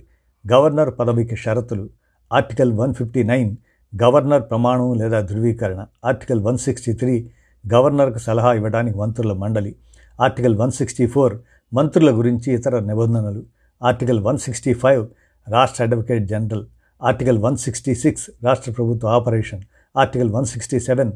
governor 0.53 0.99
పదవికి 0.99 1.35
షరతులు. 1.35 1.89
Article 2.33 2.73
one 2.73 2.93
fifty 2.93 3.23
nine 3.23 3.55
governor 4.03 4.41
ప్రమాణం 4.41 4.93
లేదా 4.93 5.21
ధృవీకరణ. 5.21 5.85
ఆర్టికల్ 6.05 6.41
వన్ 6.41 6.57
సిక్స్టీ 6.57 6.93
త్రీ 6.93 7.29
గవర్నర్కు 7.73 8.17
సలహా 8.17 8.53
ఇవ్వడానికి 8.53 8.97
మంత్రుల 8.97 9.33
మండలి. 9.33 9.75
ఆర్టికల్ 10.19 10.57
వన్ 10.57 10.71
సిక్స్టీ 10.71 11.07
ఫోర్ 11.07 11.37
మంత్రుల 11.73 12.11
గురించి 12.11 12.53
ఇతర 12.53 12.79
నిబంధనలు. 12.79 13.43
ఆర్టికల్ 13.83 14.19
వన్ 14.19 14.37
సిక్స్టీ 14.37 14.73
ఫైవ్ 14.73 15.07
రాష్ట్ర 15.49 15.83
advocate 15.83 16.27
general. 16.27 16.65
Article 17.03 17.37
one 17.37 17.57
sixty 17.57 17.95
six 17.95 18.29
రాష్ట్ర 18.43 18.71
ప్రభుత్వ 18.71 19.07
operation. 19.07 19.61
Article 19.97 20.29
one 20.29 20.45
sixty 20.45 20.79
seven 20.79 21.11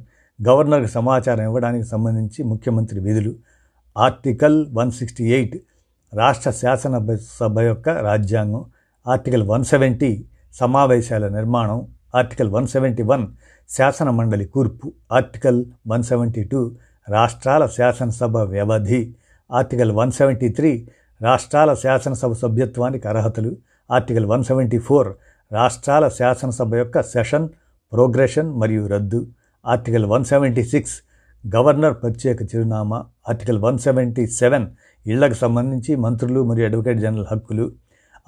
గవర్నర్కి 0.47 0.87
సమాచారం 0.87 1.43
ఇవ్వడానికి 1.43 1.83
సంబంధించి 1.83 2.43
ముఖ్యమంత్రి 2.43 2.99
విధులు. 2.99 3.35
ఆర్టికల్ 3.97 4.67
వన్ 4.73 4.91
సిక్స్టీ 4.91 5.33
ఎయిట్ 5.33 5.57
రాష్ట్ర 6.13 6.51
శాసన 6.51 7.17
సభ 7.39 7.59
యొక్క 7.59 7.89
రాజ్యాంగం. 7.89 8.65
ఆర్టికల్ 9.07 9.43
వన్ 9.43 9.63
సెవెంటీ 9.63 10.25
సమావేశాల 10.53 11.27
నిర్మాణం. 11.27 11.87
ఆర్టికల్ 12.15 12.49
వన్ 12.49 12.67
సెవెంటీ 12.67 13.03
వన్ 13.03 13.27
శాసన 13.69 14.09
మండలి 14.09 14.45
కూర్పు. 14.45 14.91
ఆర్టికల్ 15.11 15.65
వన్ 15.87 16.03
సెవెంటీ 16.03 16.43
టూ 16.43 16.75
రాష్ట్రాల 17.09 17.65
శాసనసభ 17.65 18.37
వ్యవధి. 18.37 19.15
ఆర్టికల్ 19.51 19.91
వన్ 19.91 20.11
సెవెంటీ 20.11 20.49
త్రీ 20.49 20.87
రాష్ట్రాల 21.21 21.73
శాసనసభ 21.73 22.33
సభ్యత్వానికి 22.33 23.07
అర్హతలు. 23.07 23.55
ఆర్టికల్ 23.91 24.25
వన్ 24.25 24.43
సెవెంటీ 24.43 24.79
ఫోర్ 24.79 25.07
రాష్ట్రాల 25.53 26.07
శాసనసభ 26.07 26.75
యొక్క 26.75 27.01
సెషన్ 27.01 27.49
ప్రోగ్రెషన్ 27.93 28.49
మరియు 28.59 28.87
రద్దు. 28.87 29.27
Article 29.65 30.05
one 30.05 30.25
seventy 30.25 30.63
six 30.63 30.95
governor 31.55 31.93
ప్రత్యేక 31.93 32.41
చిరునామా. 32.41 33.05
ఆర్టికల్ 33.29 33.59
వన్ 33.59 33.77
సెవెంటీ 33.77 34.27
సెవెన్ 34.27 34.67
ఇళ్ళకు 35.07 35.33
సంబంధించి 35.33 35.95
మంత్రులు 35.95 36.43
మరియు 36.43 36.65
అడ్వకేట్ 36.65 36.99
జనరల్ 36.99 37.25
హక్కులు. 37.31 37.71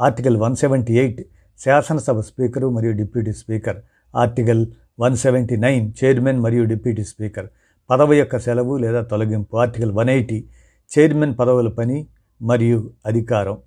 ఆర్టికల్ 0.01 0.37
వన్ 0.37 0.55
సెవెంటీ 0.55 0.99
ఎయిట్ 0.99 1.21
శాసనసభ 1.59 2.19
స్పీకరు 2.19 2.69
మరియు 2.69 2.93
deputy 2.93 3.31
speaker. 3.33 3.77
Article 4.15 4.67
one 4.99 5.15
seventy 5.15 5.55
nine 5.55 5.93
chairman 6.03 6.39
మరియు 6.39 6.63
డిప్యూటీ 6.63 7.03
స్పీకర్. 7.03 7.47
పదవి 7.89 8.17
యొక్క 8.19 8.39
సెలవు 8.39 8.77
లేదా 8.77 9.01
తొలగింపు 9.01 9.57
ఆర్టికల్ 9.57 9.91
వన్ 9.91 10.09
ఎయిటీ 10.09 10.43
చైర్మన్ 10.91 11.33
పదవుల 11.39 11.69
పని 11.69 12.07
మరియు 12.41 12.91
అధికారం. 13.05 13.57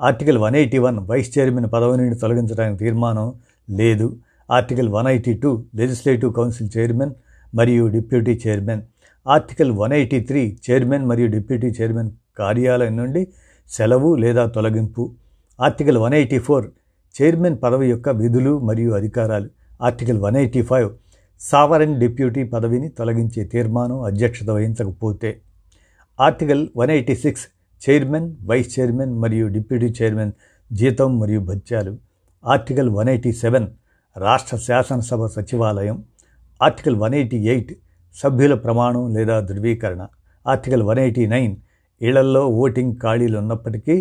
Article 0.00 0.38
one 0.38 0.56
eighty 0.56 0.78
one 0.78 0.98
vice 0.98 1.38
chairman 1.38 1.68
పదవి 1.72 1.96
నుండి 1.98 2.16
తొలగించడానికి 2.16 2.84
తీర్మానం 2.84 3.34
లేదు. 3.70 4.16
Article 4.50 4.88
one 4.88 5.08
eighty 5.08 5.34
two 5.34 5.64
legislative 5.74 6.32
council 6.34 6.70
chairman 6.78 7.12
మరియు 7.54 7.86
deputy 7.86 8.40
chairman. 8.46 8.82
Article 9.26 9.72
one 9.72 9.92
eighty 9.92 10.20
three 10.20 10.58
chairman 10.70 11.06
మరియు 11.06 11.26
డిప్యూటీ 11.26 11.66
చైర్మన్ 11.66 12.10
కార్యాలయం 12.38 12.96
నుండి 12.96 13.28
సెలవు 13.68 14.14
లేదా 14.14 14.46
తొలగింపు. 14.46 15.12
Article 15.60 15.98
one 15.98 16.14
eighty 16.14 16.38
four 16.38 16.66
chairman 17.14 17.56
పదవి 17.62 17.90
యొక్క 17.90 18.08
విధులు 18.08 18.58
మరియు 18.58 18.90
అధికారాలు. 18.90 19.48
Article 19.82 20.18
one 20.18 20.36
eighty 20.36 20.62
five 20.62 20.90
sovereign 21.40 21.94
deputy 22.00 22.42
పదవిని 22.52 22.88
తొలగించే 22.90 23.42
తీర్మానం 23.44 23.98
అధ్యక్షత 24.00 24.48
వహించకపోతే 24.50 25.30
article 26.18 26.62
one 26.76 26.90
eighty 26.90 27.14
six 27.14 27.44
chairman 27.82 28.28
vice 28.42 28.70
chairman 28.74 29.12
మరియు 29.18 29.46
డిప్యూటీ 29.48 29.88
చైర్మన్ 29.98 30.32
జీతం 30.70 31.10
మరియు 31.18 31.40
భత్యాలు 31.50 31.92
ఆర్టికల్ 32.44 32.90
వన్ 32.90 33.08
ఎయిటీ 33.08 33.32
సెవెన్ 33.34 33.66
రాష్ట్ర 34.16 34.56
శాసనసభ 34.66 35.26
సచివాలయం 35.34 35.96
ఆర్టికల్ 36.60 36.96
వన్ 36.96 37.14
ఎయిటీ 37.14 37.38
ఎయిట్ 37.46 37.72
సభ్యుల 38.16 38.54
ప్రమాణం 38.56 39.02
లేదా 39.14 39.36
ధృవీకరణ 39.40 40.02
ఆర్టికల్ 40.46 40.82
వన్ 40.82 41.00
ఎయిటీ 41.00 41.24
నైన్ 41.26 41.54
ఇళ్ళల్లో 42.00 42.42
ఓటింగ్ 42.56 42.94
ఖాళీలు 42.96 43.36
ఉన్నప్పటికీ 43.38 43.96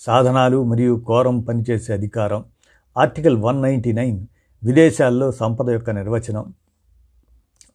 సాధనాలు 0.00 0.58
మరియు 0.64 0.94
కోరం 1.06 1.36
పనిచేసే 1.40 1.90
అధికారం 1.92 2.40
ఆర్టికల్ 2.96 3.38
వన్ 3.38 3.58
నైంటీ 3.62 3.92
నైన్ 3.92 4.18
విదేశాల్లో 4.62 5.26
సంపద 5.32 5.68
యొక్క 5.70 5.90
నిర్వచనం 5.90 6.44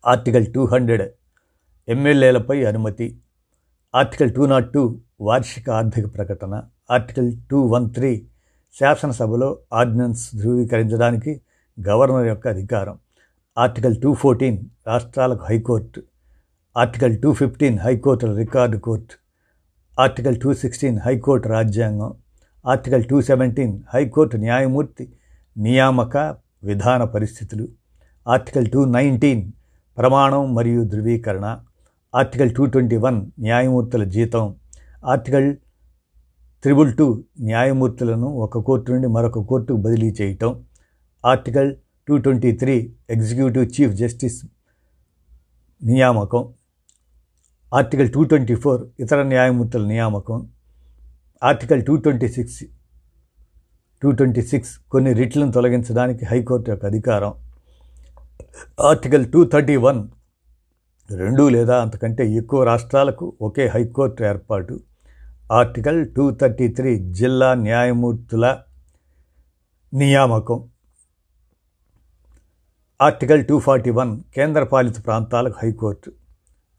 ఆర్టికల్ 0.03 0.47
టూ 0.53 0.63
హండ్రెడ్ 0.65 1.05
ఎమ్మెల్యేలపై 1.87 2.57
అనుమతి 2.65 3.07
ఆర్టికల్ 3.93 4.31
టూ 4.31 4.43
నాట్ 4.45 4.67
టూ 4.73 4.83
వార్షిక 5.21 5.69
ఆర్థిక 5.69 6.05
ప్రకటన 6.13 6.55
ఆర్టికల్ 6.89 7.29
టూ 7.51 7.59
వన్ 7.67 7.87
త్రీ 7.89 8.11
శాసనసభలో 8.75 9.49
ఆర్డినెన్స్ 9.73 10.23
ధృవీకరించడానికి 10.35 11.31
గవర్నర్ 11.77 12.27
యొక్క 12.27 12.47
అధికారం 12.47 12.95
ఆర్టికల్ 13.57 13.95
టూ 14.01 14.11
ఫోర్టీన్ 14.13 14.59
రాష్ట్రాలకు 14.87 15.43
high court 15.43 16.01
article 16.75 17.15
two 17.23 17.29
fifteen 17.33 17.77
హైకోర్టుల 17.79 18.31
record 18.37 18.77
court 18.77 19.15
article 19.97 20.37
two 20.41 20.53
sixteen 20.53 20.99
high court 20.99 21.47
రాజ్యాంగం 21.47 22.11
article 22.65 23.03
two 23.03 23.17
seventeen 23.21 23.73
high court 23.93 24.37
న్యాయమూర్తి 24.37 25.05
నియామక 25.55 26.15
విధాన 26.63 27.03
పరిస్థితులు 27.13 27.65
ఆర్టికల్ 28.25 28.67
టూ 28.69 28.81
నైన్టీన్ 28.85 29.43
ప్రమాణం 29.99 30.55
మరియు 30.55 30.83
ధృవీకరణ. 30.83 31.59
ఆర్టికల్ 32.15 32.55
టూ 32.55 32.65
ట్వంటీ 32.65 32.95
వన్ 32.95 33.31
న్యాయమూర్తుల 33.39 34.03
జీతం. 34.03 34.55
ఆర్టికల్ 35.05 35.55
త్రిబుల్ 36.63 36.97
టూ 36.97 37.23
న్యాయమూర్తులను 37.41 38.27
ఒక 38.27 38.57
కోర్టు 38.57 38.91
నుండి 38.91 39.07
మరొక 39.07 39.39
కోర్టుకు 39.39 39.77
బదిలీ 39.77 40.15
చేయటం. 40.21 40.63
Article 41.25 41.75
two 42.07 42.17
twenty 42.17 42.51
three 42.51 42.93
executive 43.09 43.81
chief 43.81 43.93
justice 43.93 44.45
నియామకం. 45.83 46.53
ఆర్టికల్ 47.73 48.13
టూ 48.13 48.23
ట్వంటీ 48.23 48.55
ఫోర్ 48.55 48.87
ఇతర 48.99 49.23
న్యాయమూర్తుల 49.23 49.87
నియామకం. 49.87 50.49
Article 51.43 51.85
two 51.85 51.95
twenty 51.95 52.27
six 52.27 52.63
two 54.03 54.11
twenty 54.11 54.41
six 54.41 54.77
కొన్ని 54.91 55.13
రిట్లను 55.13 55.51
తొలగించడానికి 55.51 56.25
హైకోర్టు 56.25 56.71
యొక్క 56.71 56.85
అధికారం. 56.85 57.33
ఆర్టికల్ 58.81 59.31
టూ 59.31 59.45
థర్టీ 59.45 59.75
వన్ 59.75 60.07
రెండు 61.11 61.49
లేదా 61.49 61.81
అంతకంటే 61.81 62.31
ఎక్కువ 62.31 62.63
రాష్ట్రాలకు 62.63 63.33
ఒకే 63.41 63.67
హైకోర్టు 63.67 64.23
ఏర్పాటు. 64.23 64.79
ఆర్టికల్ 65.51 66.13
టూ 66.13 66.31
థర్టీ 66.31 66.67
త్రీ 66.67 66.99
జిల్లా 67.11 67.53
న్యాయమూర్తుల 67.53 68.57
నియామకం. 69.93 70.69
ఆర్టికల్ 73.01 73.45
టూ 73.45 73.59
ఫార్టీ 73.59 73.89
వన్ 73.89 74.21
కేంద్రపాలిత 74.35 75.05
ప్రాంతాలకు 75.05 75.55
high court. 75.63 76.11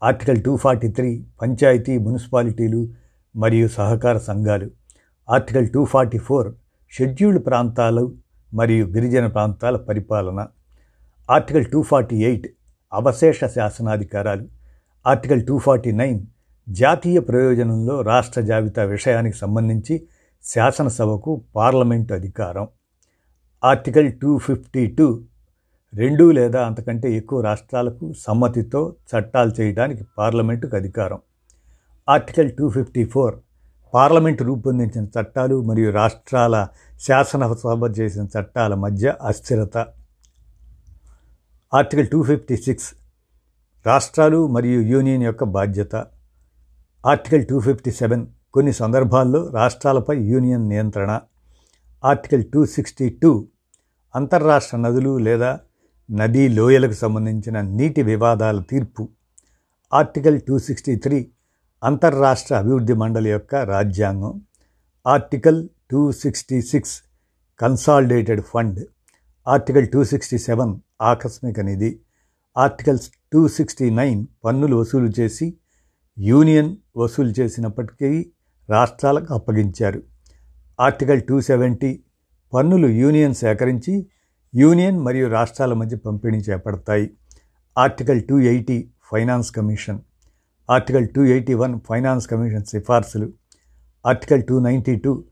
Article 0.03 0.43
two 0.43 0.57
forty 0.57 0.87
three 0.87 1.25
panchayat 1.41 1.97
మున్సిపాలిటీలు 1.97 2.87
మరియు 3.35 3.67
సహకార 3.67 4.17
సంఘాలు. 4.17 4.69
Article 5.29 5.69
two 5.69 5.85
forty 5.85 6.17
four 6.17 6.53
scheduled 6.91 7.45
ప్రాంతాలు 7.45 8.15
మరియు 8.53 8.85
గిరిజన 8.85 9.27
ప్రాంతాల 9.27 9.77
పరిపాలన. 9.77 10.47
ఆర్టికల్ 11.35 11.65
టూ 11.65 11.81
ఫార్టీ 11.81 12.23
ఎయిట్ 12.29 12.47
అవశేష 12.93 13.39
శాసనాధికారాలు 13.55 14.45
ఆర్టికల్ 15.05 15.41
టూ 15.47 15.59
ఫార్టీ 15.59 15.91
నైన్ 15.91 16.19
జాతీయ 16.67 17.19
ప్రయోజనంలో 17.19 18.01
రాష్ట్ర 18.01 18.41
జాబితా 18.41 18.83
విషయానికి 18.83 19.37
సంబంధించి 19.37 19.95
శాసనసభకు 20.43 21.41
పార్లమెంటు 21.55 22.13
అధికారం. 22.13 22.67
ఆర్టికల్ 23.63 24.09
టూ 24.21 24.31
ఫిఫ్టీ 24.37 24.87
టూ 24.87 25.07
రెండు 25.93 26.31
లేదా 26.31 26.65
అంతకంటే 26.65 27.07
ఎక్కువ 27.13 27.41
రాష్ట్రాలకు 27.41 28.13
సమ్మతితో 28.25 28.81
చట్టాలు 29.11 29.51
చేయడానికి 29.59 30.03
పార్లమెంటుకు 30.17 30.75
అధికారం. 30.75 31.19
Article 32.07 32.51
two 32.51 32.69
fifty 32.69 33.03
four 33.05 33.35
parliament 33.93 34.43
రూపొందించిన 34.43 35.05
చట్టాలు 35.15 35.61
మరియు 35.61 35.89
రాష్ట్రాల 35.91 36.67
శాసనసభ 37.07 37.97
చేసిన 37.99 38.23
చట్టాల 38.35 38.73
మధ్య 38.75 39.15
అస్థిరత. 39.21 39.77
ఆర్టికల్ 41.73 42.07
టూ 42.07 42.23
ఫిఫ్టీ 42.23 42.57
సిక్స్ 42.57 42.93
రాష్ట్రాలు 43.85 44.47
మరియు 44.47 44.81
యూనియన్ 44.81 45.23
యొక్క 45.23 45.43
బాధ్యత. 45.43 45.95
ఆర్టికల్ 47.05 47.45
టూ 47.45 47.59
ఫిఫ్టీ 47.59 47.91
సెవెన్ 47.91 48.27
కొన్ని 48.53 48.73
సందర్భాల్లో 48.73 49.49
రాష్ట్రాలపై 49.49 50.23
యూనియన్ 50.23 50.69
నియంత్రణ. 50.69 51.21
ఆర్టికల్ 52.05 52.43
టూ 52.53 52.65
సిక్స్టీ 52.65 53.09
టూ 53.09 53.47
అంతర్రాష్ట్ర 54.15 54.77
నదులు 54.77 55.17
లేదా 55.17 55.59
నదీ 56.11 56.47
లోయలకు 56.47 56.91
సంబంధించిన 56.91 57.61
నీటి 57.61 58.01
వివాదాల 58.01 58.61
తీర్పు. 58.61 59.09
ఆర్టికల్ 59.93 60.41
టూ 60.41 60.59
సిక్స్టీ 60.59 60.95
త్రీ 60.95 61.31
అంతర్రాష్ట్ర 61.83 62.55
అభివృద్ధి 62.55 62.93
మండలి 62.93 63.29
యొక్క 63.29 63.55
రాజ్యాంగం. 63.55 64.41
Article 65.07 65.69
two 65.91 66.11
sixty 66.11 66.61
six 66.61 67.03
consolidated 67.59 68.41
fund. 68.41 68.85
Article 69.47 69.87
two 69.87 70.03
sixty 70.03 70.37
seven 70.37 70.79
ఆకస్మిక 71.01 71.59
నిధి. 71.59 71.99
ఆర్టికల్స్ 72.57 73.11
టూ 73.33 73.47
సిక్స్టీ 73.47 73.89
నైన్ 73.89 74.27
పన్నులు 74.45 74.75
వసూలు 74.75 75.11
చేసి 75.19 75.57
యూనియన్ 76.19 76.77
వసూలు 76.97 77.33
చేసినప్పటికీ 77.39 78.31
రాష్ట్రాలకు 78.69 79.33
అప్పగించారు. 79.33 80.03
ఆర్టికల్ 80.79 81.21
టూ 81.21 81.41
సెవెంటీ 81.41 82.03
పన్నులు 82.53 82.87
యూనియన్ 82.87 83.33
సేకరించి 83.33 84.07
యూనియన్ 84.55 84.99
మరియు 84.99 85.27
రాష్ట్రాల 85.27 85.73
మధ్య 85.73 85.97
పంపిణీ 85.97 86.37
చేపడతాయి. 86.37 87.17
Article 87.77 88.23
two 88.23 88.39
eighty 88.39 88.89
finance 89.11 89.51
commission. 89.51 89.99
Article 90.69 91.07
two 91.07 91.23
eighty 91.23 91.53
one 91.53 91.79
finance 91.79 92.27
commission 92.27 92.65
సిఫార్సులు. 92.65 93.33
ఆర్టికల్ 94.05 94.43
టూ 94.43 94.59
నైంటీ 94.59 94.95
టూ 94.95 95.23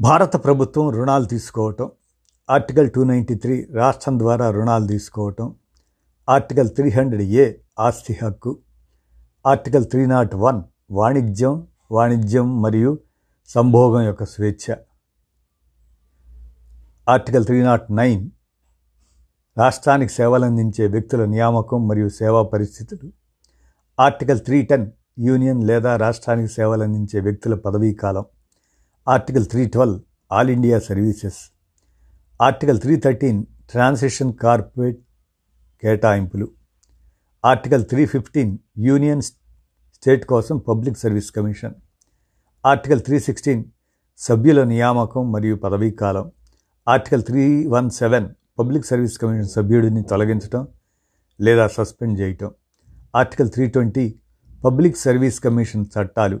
భారత 0.00 0.44
ప్రభుత్వం 0.44 0.90
రుణాలు 0.90 1.24
తీసుకోవటం. 1.24 1.90
ఆర్టికల్ 2.50 2.90
టూ 2.90 3.04
నైంటీ 3.04 3.34
త్రీ 3.34 3.66
రాష్ట్రం 3.72 4.18
ద్వారా 4.18 4.50
రుణాలు 4.50 4.86
తీసుకోవటం 4.86 5.54
ఆర్టికల్ 6.28 6.68
త్రీ 6.68 6.90
హండ్రెడ్ 6.90 7.22
ఏ 7.22 7.52
ఆస్తి 7.78 8.18
హక్కు 8.22 8.58
ఆర్టికల్ 9.46 9.84
త్రీ 9.84 10.06
నాట్ 10.06 10.34
వన్ 10.34 10.62
వాణిజ్యం 10.90 11.66
వాణిజ్యం 11.92 12.62
మరియు 12.62 12.98
సంభోగం 13.48 14.02
యొక్క 14.02 14.24
స్వేచ్ఛ. 14.24 14.74
ఆర్టికల్ 17.08 17.44
త్రీ 17.44 17.62
నాట్ 17.62 17.92
నైన్ 17.92 18.30
రాష్ట్రానికి 19.58 20.12
సేవలందించే 20.12 20.86
వ్యక్తుల 20.86 21.24
నియామకం 21.24 21.88
మరియు 21.88 22.08
సేవా 22.08 22.42
పరిస్థితులు. 22.42 23.12
ఆర్టికల్ 24.00 24.40
త్రీ 24.40 24.62
టెన్ 24.62 24.90
యూనియన్ 25.18 25.64
లేదా 25.64 25.96
రాష్ట్రానికి 25.96 26.52
సేవలందించే 26.52 27.20
వ్యక్తుల 27.20 27.54
పదవీ 27.54 27.94
కాలం. 27.94 28.24
Article 29.08 29.46
three 29.46 29.68
twelve 29.68 30.00
all 30.32 30.50
India 30.50 30.78
services. 30.78 31.59
Article 32.40 32.80
three 32.80 32.96
thirteen 32.96 33.46
transition 33.70 34.34
corporate 34.34 35.00
కేటాయింపులు. 35.82 36.48
Article 37.44 37.84
three 37.84 38.06
fifteen 38.06 38.58
union 38.78 39.22
state 39.22 40.26
కోసం 40.26 40.58
public 40.58 40.98
service 40.98 41.30
commission. 41.30 41.74
Article 42.66 43.00
three 43.00 43.18
sixteen 43.18 43.64
సభ్యుల 44.18 44.64
నియామకం 44.64 45.32
మరియు 45.32 45.56
పదవీ 45.56 45.90
కాలం. 45.90 46.32
Article 46.88 47.22
three 47.22 47.66
one 47.66 47.90
seven 47.90 48.28
public 48.58 48.86
service 48.86 49.18
commission 49.18 49.48
సభ్యుడిని 49.48 50.02
తొలగించడం 50.02 50.68
లేదా 51.40 51.66
సస్పెండ్ 51.66 52.20
చేయటం. 52.20 52.50
Article 53.16 53.50
three 53.50 53.66
twenty 53.66 54.14
public 54.64 54.96
service 54.96 55.40
commission 55.40 55.86
చట్టాలు. 55.86 56.40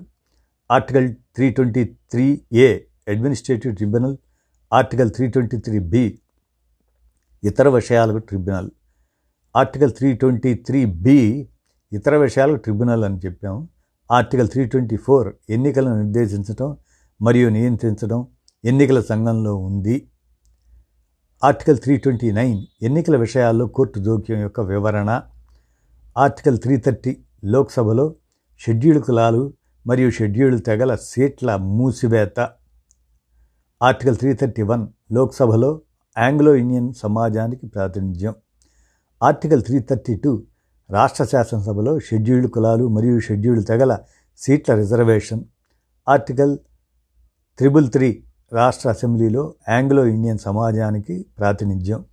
Article 0.70 1.14
three 1.14 1.50
twenty 1.50 1.84
three 1.84 2.40
A 2.52 2.78
administrative 3.08 3.76
tribunal 3.76 4.16
article 4.72 5.10
three 5.10 5.28
twenty 5.28 5.58
three 5.58 5.78
B 5.78 6.20
ఇతర 7.44 7.68
విషయాలకు 7.68 8.18
tribunal. 8.18 8.70
Article 9.56 9.92
three 9.92 10.14
twenty 10.14 10.54
three 10.54 10.84
B 10.84 11.48
ఇతర 11.92 12.16
విషయాలకు 12.16 12.56
tribunal 12.56 13.04
అని 13.04 13.18
చెప్పాము 13.18 13.68
ఆర్టికల్ 14.12 14.48
త్రీ 14.48 14.66
ట్వంటీ 14.66 14.96
ఫోర్ 14.96 15.34
ఎన్నికలను 15.50 15.96
నిర్దేశించడం 16.02 16.76
మరియు 17.22 17.48
నియంత్రించడం 17.48 18.26
ఎన్నికల 18.64 19.00
సంఘంలో 19.00 19.56
ఉంది. 19.56 19.96
ఆర్టికల్ 21.44 21.78
త్రీ 21.78 21.96
ట్వంటీ 21.96 22.30
నైన్ 22.32 22.58
ఎన్నికల 22.82 23.16
విషయాల్లో 23.16 23.66
కోర్టు 23.66 23.98
జోక్యం 24.00 24.40
యొక్క 24.40 24.60
వివరణ. 24.60 25.10
ఆర్టికల్ 26.18 26.58
త్రీ 26.58 26.76
థర్టీ 26.76 27.16
లోక్సభలో 27.44 28.14
షెడ్యూల్ 28.58 29.02
కులాలు 29.02 29.54
మరియు 29.86 30.10
షెడ్యూల్ 30.10 30.60
తెగల 30.62 30.94
సీట్ల 30.94 31.56
మూసివేత. 31.56 32.59
ఆర్టికల్ 33.82 34.16
త్రీ 34.16 34.34
థర్టీ 34.34 34.62
వన్ 34.62 34.88
లోక్సభలో 35.12 35.80
ఆంగ్లో 36.18 36.56
ఇండియన్ 36.56 36.92
సమాజానికి 36.92 37.66
ప్రాతినిధ్యం. 37.66 38.34
ఆర్టికల్ 39.22 39.62
త్రీ 39.62 39.78
థర్టీ 39.78 40.16
టూ 40.16 40.42
రాష్ట్ర 40.90 41.24
శాసనసభలో 41.24 41.98
షెడ్యూల్డ్ 41.98 42.50
కులాలు 42.50 42.88
మరియు 42.88 43.20
షెడ్యూల్డ్ 43.20 43.66
తెగల 43.66 43.98
సీట్ల 44.36 44.74
రిజర్వేషన్. 44.74 45.44
ఆర్టికల్ 46.08 46.58
త్రిబుల్ 47.58 47.90
త్రీ 47.90 48.24
రాష్ట్ర 48.52 48.88
అసెంబ్లీలో 48.88 49.54
ఆంగ్లో 49.68 50.06
ఇండియన్ 50.06 50.38
సమాజానికి 50.38 51.26
ప్రాతినిధ్యం. 51.38 52.04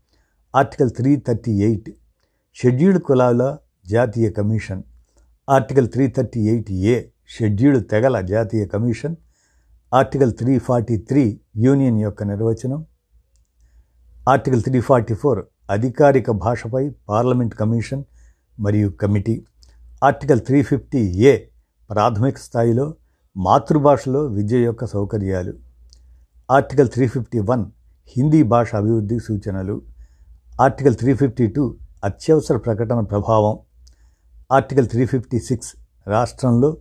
Article 0.56 0.92
three 0.92 1.24
thirty 1.28 1.52
eight 1.52 1.90
scheduled 2.54 3.04
కులాల 3.04 3.58
జాతీయ 3.88 4.30
commission. 4.30 4.84
Article 5.50 5.90
three 5.90 6.08
thirty 6.08 6.40
eight 6.40 6.72
A 6.72 7.04
scheduled 7.28 7.90
తెగల 7.90 8.22
జాతీయ 8.22 8.66
commission. 8.66 9.16
Article 9.94 10.34
three 10.34 10.60
forty 10.60 10.98
three 10.98 11.40
union 11.58 12.00
యొక్క 12.00 12.24
నిర్వచనం. 12.24 12.86
ఆర్టికల్ 14.30 14.62
త్రీ 14.62 14.80
ఫార్టీ 14.80 15.14
ఫోర్ 15.14 15.46
అధికారిక 15.70 16.32
భాషపై 16.32 16.90
పార్లమెంట్ 17.10 17.56
కమిషన్ 17.56 18.04
మరియు 18.60 18.90
committee. 18.90 19.46
Article 20.04 20.40
three 20.40 20.64
fifty 20.64 21.00
A 21.00 21.38
ప్రాథమిక 21.90 22.38
స్థాయిలో 22.38 22.96
మాతృభాషలో 23.38 24.26
విద్య 24.26 24.58
యొక్క 24.58 24.86
సౌకర్యాలు. 24.86 25.54
Article 26.52 26.90
three 26.90 27.08
fifty 27.08 27.40
one 27.40 27.66
Hindi 28.08 28.44
భాష 28.44 28.76
అభివృద్ధి 28.76 29.20
సూచనలు. 29.20 29.82
ఆర్టికల్ 30.62 30.96
త్రీ 30.96 31.14
ఫిఫ్టీ 31.14 31.48
టూ 31.48 31.76
అత్యవసర 32.04 32.58
ప్రకటన 32.58 33.00
ప్రభావం. 33.00 33.60
ఆర్టికల్ 34.52 34.88
త్రీ 34.88 35.06
ఫిఫ్టీ 35.06 35.40
సిక్స్ 35.40 35.76
రాష్ట్రంలో 36.08 36.78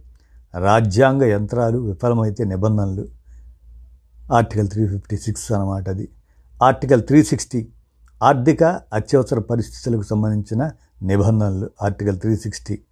రాజ్యాంగ 0.61 1.23
యంత్రాలు 1.23 1.79
విఫలమైతే 1.79 2.45
నిబంధనలు. 2.45 3.16
ఆర్టికల్ 4.35 4.69
త్రీ 4.69 4.89
ఫిఫ్టీ 4.89 5.17
సిక్స్ 5.17 5.53
అనమాట 5.53 5.89
అది. 5.89 6.09
ఆర్టికల్ 6.63 7.03
త్రీ 7.03 7.23
సిక్స్టీ 7.23 7.69
ఆర్థిక 8.23 8.65
అత్యవసర 8.93 9.39
పరిస్థితులకు 9.39 10.03
సంబంధించిన 10.03 10.63
నిబంధనలు. 11.03 11.71
Article 11.83 12.19
three 12.19 12.37
sixty 12.37 12.83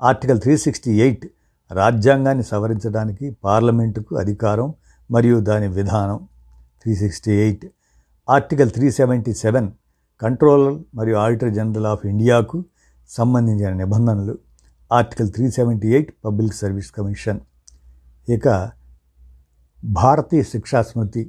article 0.00 0.40
three 0.40 0.56
sixty 0.56 1.00
eight 1.00 1.26
రాజ్యాంగాన్ని 1.70 2.44
సవరించడానికి 2.44 3.36
పార్లమెంటుకు 3.44 4.16
అధికారం 4.16 4.74
మరియు 5.10 5.40
దాని 5.40 5.68
విధానం. 5.68 6.18
Three 6.82 6.94
sixty 6.94 7.32
eight 7.32 7.66
article 8.28 8.70
three 8.70 8.90
seventy 8.90 9.32
seven 9.34 9.70
controller 10.22 10.78
మరియు 10.94 11.16
ఆడిటర్ 11.16 11.54
జనరల్ 11.54 11.86
ఆఫ్ 11.86 12.06
ఇండియాకు 12.06 12.64
సంబంధించిన 13.10 13.70
నిబంధనలు. 13.72 14.38
Article 14.90 15.30
three 15.30 15.50
seventy 15.50 15.88
eight 15.88 16.12
public 16.24 16.54
service 16.54 16.90
commission. 16.90 17.40
ఇక 18.28 18.48
భారతీయ 19.82 20.42
శిక్షా 20.42 20.80
స్మృతి 20.82 21.22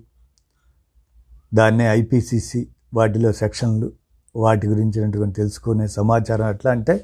దాన్నే 1.52 1.86
ఐపీసీసీ 1.92 2.62
వాటిలో 2.94 3.32
సెక్షన్లు 3.32 3.88
వాటి 4.36 4.66
గురించినటువంటి 4.68 5.36
తెలుసుకునే 5.36 5.86
సమాచారం 5.98 6.48
ఎట్లా 6.48 6.72
అంటే 6.72 6.96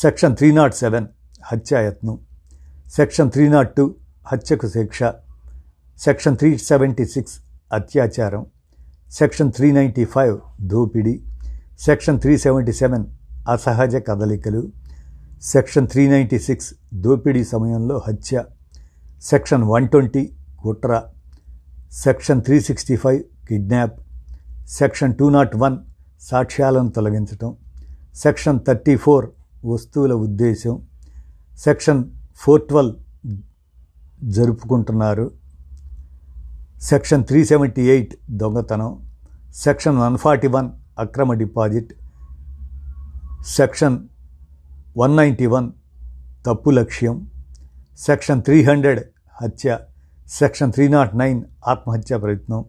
సెక్షన్ 0.00 0.34
త్రీ 0.36 0.48
నాట్ 0.52 0.74
సెవెన్ 0.74 1.06
హత్యాయత్నం 1.42 2.16
సెక్షన్ 2.94 3.30
త్రీ 3.30 3.44
నాట్ 3.48 3.70
టూ 3.76 3.84
హత్యకు 4.26 4.68
శిక్ష 4.68 5.00
సెక్షన్ 5.98 6.36
త్రీ 6.36 6.50
సెవెంటీ 6.68 7.04
సిక్స్ 7.04 7.34
అత్యాచారం 7.72 8.42
సెక్షన్ 9.10 9.50
త్రీ 9.52 9.68
నైంటీ 9.72 10.04
ఫైవ్ 10.04 10.36
దోపిడీ 10.72 11.14
సెక్షన్ 11.80 12.18
త్రీ 12.20 12.34
సెవెంటీ 12.38 12.72
సెవెన్ 12.72 13.04
అసహజ 13.48 13.96
కదలికలు 14.08 14.62
సెక్షన్ 15.44 15.88
త్రీ 15.88 16.02
నైంటీ 16.06 16.38
సిక్స్ 16.38 16.68
దోపిడీ 17.04 17.42
సమయంలో 17.44 17.96
హత్య 17.98 18.44
సెక్షన్ 19.22 19.64
వన్ 19.64 19.86
ట్వంటీ 19.88 20.22
కుట్ర. 20.62 21.02
Section 21.92 22.42
three 22.42 22.60
sixty 22.60 22.96
five 22.96 23.22
kidnap. 23.48 23.96
Section 24.68 25.14
two 25.18 25.28
not 25.36 25.56
one 25.56 25.76
సాక్ష్యాలను 26.20 26.90
తొలగించటం. 26.90 27.56
సెక్షన్ 28.14 28.60
థర్టీ 28.66 28.96
ఫోర్ 28.96 29.26
వస్తువుల 29.64 30.12
ఉద్దేశం 30.26 30.74
సెక్షన్ 31.64 32.04
ఫోర్ 32.36 32.62
ట్వెల్వ్ 32.68 32.94
జరుపుకుంటున్నారు. 34.36 35.30
సెక్షన్ 36.82 37.24
త్రీ 37.24 37.44
సెవెంటీ 37.44 37.82
ఎయిట్ 37.94 38.14
దొంగతనం. 38.30 38.90
సెక్షన్ 39.54 39.98
వన్ 39.98 40.16
ఫార్టీ 40.18 40.48
వన్ 40.56 40.68
అక్రమ 40.98 41.32
deposit. 41.42 41.92
Section 43.46 43.96
one 44.98 45.16
ninety 45.16 45.46
one 45.46 45.72
తప్పు 46.46 46.70
లక్ష్యం. 46.70 47.16
Section 47.98 48.42
three 48.42 48.64
hundred 48.64 49.00
హత్య. 49.42 49.78
Section 50.32 50.72
three 50.74 50.84
not 50.88 51.12
nine 51.16 51.40
ఆత్మహత్యా 51.72 52.16
ప్రయత్నం 52.18 52.60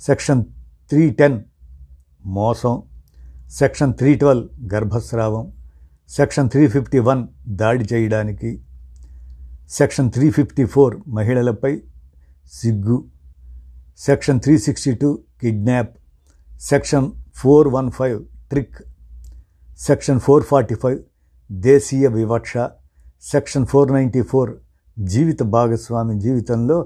సెక్షన్ 0.00 0.42
త్రీ 0.90 1.04
టెన్ 1.20 1.38
మోసం 2.36 2.74
సెక్షన్ 3.52 3.92
త్రీ 3.94 4.12
ట్వెల్వ్ 4.14 4.44
గర్భస్రావం 4.72 5.44
సెక్షన్ 6.10 6.48
త్రీ 6.50 6.62
ఫిఫ్టీ 6.68 7.00
వన్ 7.08 7.20
దాడి 7.60 7.84
చేయడానికి 7.92 8.50
సెక్షన్ 9.70 10.08
త్రీ 10.10 10.26
ఫిఫ్టీ 10.30 10.64
ఫోర్ 10.74 10.94
మహిళలపై 11.18 11.72
సిగ్గు 12.52 12.98
section 14.00 14.40
three 14.40 14.54
sixty 14.58 14.92
two 14.94 15.10
kidnap 15.42 15.92
section 16.62 17.06
four 17.36 17.68
one 17.68 17.88
five 17.90 18.18
trick 18.50 18.78
section 19.78 20.20
four 20.20 20.44
forty 20.50 20.76
five 20.82 20.98
దేశీయ 21.50 22.06
వివక్ష 22.16 22.52
సెక్షన్ 23.24 23.66
ఫోర్ 23.66 23.90
నైంటీ 23.92 24.22
ఫోర్ 24.22 24.50
జీవిత 24.96 25.42
భాగస్వామి 25.54 26.14
జీవితంలో 26.20 26.78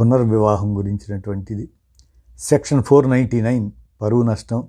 పునర్వివాహం 0.00 0.76
గురించినటువంటిది. 0.76 1.70
సెక్షన్ 2.38 2.82
ఫోర్ 2.82 3.10
నైంటీ 3.10 3.40
నైన్ 3.40 3.70
పరువు 4.02 4.22
నష్టం. 4.22 4.68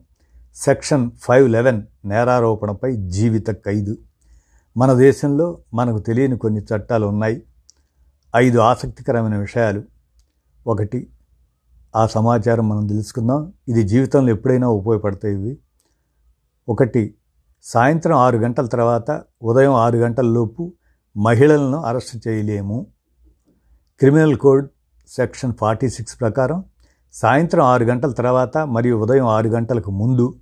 సెక్షన్ 0.56 1.12
ఫైవ్ 1.12 1.50
లెవెన్ 1.50 1.84
నేరారోపణపై 2.06 2.96
జీవిత 2.96 3.50
ఖైదు. 3.52 3.98
మన 4.78 4.94
దేశంలో 4.94 5.58
మనకు 5.74 6.00
తెలియని 6.00 6.38
కొన్ని 6.38 6.62
చట్టాలు 6.62 7.06
ఉన్నాయి. 7.06 7.44
ఐదు 8.36 8.60
ఆసక్తికరమైన 8.60 9.38
విషయాలు. 9.38 9.84
ఒకటి 10.68 11.10
ఆ 11.96 12.08
సమాచారం 12.08 12.70
మనం 12.70 12.88
తెలుసుకుందాం. 12.88 13.54
ఇది 13.68 13.84
జీవితంలో 13.84 14.34
ఎప్పుడైనా 14.34 14.68
ఉపయోగపడతాయి 14.68 15.34
ఇవి. 15.34 15.58
ఒకటి 16.70 17.16
సాయంత్రం 17.64 18.18
ఆరు 18.18 18.38
గంటల 18.38 18.66
తర్వాత 18.66 19.22
ఉదయం 19.42 19.74
ఆరు 19.74 19.98
గంటల 19.98 20.26
లోపు 20.26 20.74
మహిళలను 21.18 21.78
అరెస్ట్ 21.78 22.28
చేయలేము. 22.28 22.88
Criminal 24.00 24.36
code 24.36 24.68
section 25.08 25.54
forty 25.54 25.90
six 25.90 26.20
ప్రకారం 26.20 26.64
సాయంత్రం 27.14 27.66
ఆరు 27.66 27.84
గంటల 27.84 28.12
తర్వాత 28.12 28.58
మరియు 28.58 28.96
ఉదయం 28.96 29.26
ఆరు 29.26 29.50
గంటలకు 29.50 29.92
ముందు 29.92 30.36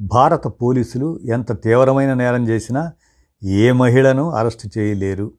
భారత 0.00 0.46
పోలీసులు 0.46 1.20
ఎంత 1.24 1.62
తీవ్రమైన 1.62 2.14
నేరం 2.14 2.48
చేసినా 2.48 2.92
ఏ 3.44 3.72
మహిళను 3.72 4.30
అరెస్ట్ 4.30 4.78
చేయలేరు. 4.78 5.32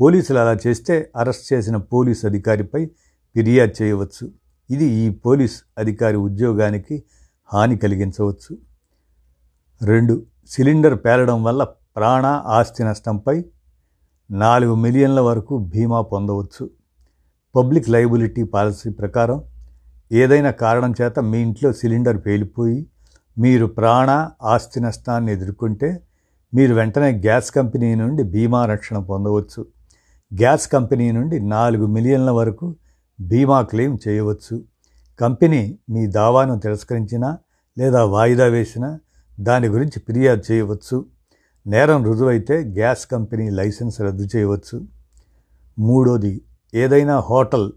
పోలీసులు 0.00 0.38
అలా 0.38 0.56
చేస్తే 0.66 1.10
అరెస్ట్ 1.16 1.52
చేసిన 1.52 1.76
పోలీస్ 1.76 2.24
అధికారిపై 2.24 2.86
ఫిర్యాదు 3.34 3.82
చేయవచ్చు. 3.82 4.32
ఇది 4.70 4.84
ఈ 4.84 5.10
పోలీస్ 5.10 5.62
అధికారి 5.78 6.16
ఉద్యోగానికి 6.16 7.02
హాని 7.52 7.78
కలిగించవచ్చు. 7.78 8.58
రెండు 9.82 10.22
సిలిండర్ 10.46 11.04
పేలడం 11.04 11.44
వల్ల 11.44 11.64
ప్రాణ 11.96 12.26
ఆస్తి 12.26 12.84
నష్టంపై 12.84 13.44
నాలుగు 14.30 14.74
మిలియన్ల 14.74 15.20
వరకు 15.20 15.58
బీమా 15.58 16.00
పొందవచ్చు. 16.00 16.70
పబ్లిక్ 17.56 17.90
లైబిలిటీ 17.90 18.42
పాలసీ 18.42 18.90
ప్రకారం 18.90 19.42
ఏదైనా 20.12 20.50
కారణం 20.50 20.94
చేత 21.02 21.18
మీ 21.18 21.38
ఇంట్లో 21.38 21.72
సిలిండర్ 21.72 22.16
పేలిపోయి 22.26 22.86
మీరు 23.38 23.66
ప్రాణ 23.66 24.30
ఆస్తి 24.42 24.80
నష్టాన్ని 24.80 25.32
ఎదుర్కొంటే 25.32 26.00
మీరు 26.54 26.74
వెంటనే 26.74 27.10
గ్యాస్ 27.10 27.50
కంపెనీ 27.50 27.94
నుండి 27.94 28.22
బీమా 28.22 28.66
రక్షణ 28.66 28.98
పొందవచ్చు. 28.98 29.66
గ్యాస్ 30.34 30.68
కంపెనీ 30.68 31.12
నుండి 31.12 31.40
నాలుగు 31.40 31.86
మిలియన్ల 31.86 32.30
వరకు 32.30 32.76
బీమా 33.20 33.62
క్లెయిమ్ 33.62 33.98
చేయవచ్చు. 34.08 34.62
కంపెనీ 35.20 35.78
మీ 35.90 36.06
దావాను 36.06 36.58
తిరస్కరించినా 36.58 37.38
లేదా 37.78 38.04
వాయిదా 38.04 38.44
వేసినా 38.44 39.00
దాని 39.40 39.68
గురించి 39.68 40.00
ఫిర్యాదు 40.00 40.52
చేయవచ్చు. 40.52 41.06
నేరం 41.66 42.04
రుజువైతే 42.04 42.58
గ్యాస్ 42.58 43.06
కంపెనీ 43.06 43.50
లైసెన్స్ 43.50 44.00
రద్దు 44.00 44.28
చేయవచ్చు. 44.36 44.84
మూడోది 45.78 46.40
ఏదైనా 46.74 47.20
హోటల్ 47.20 47.72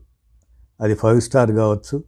అది 0.81 0.95
ఫైవ్ 0.95 1.21
స్టార్ 1.21 1.51
కావచ్చు 1.51 2.03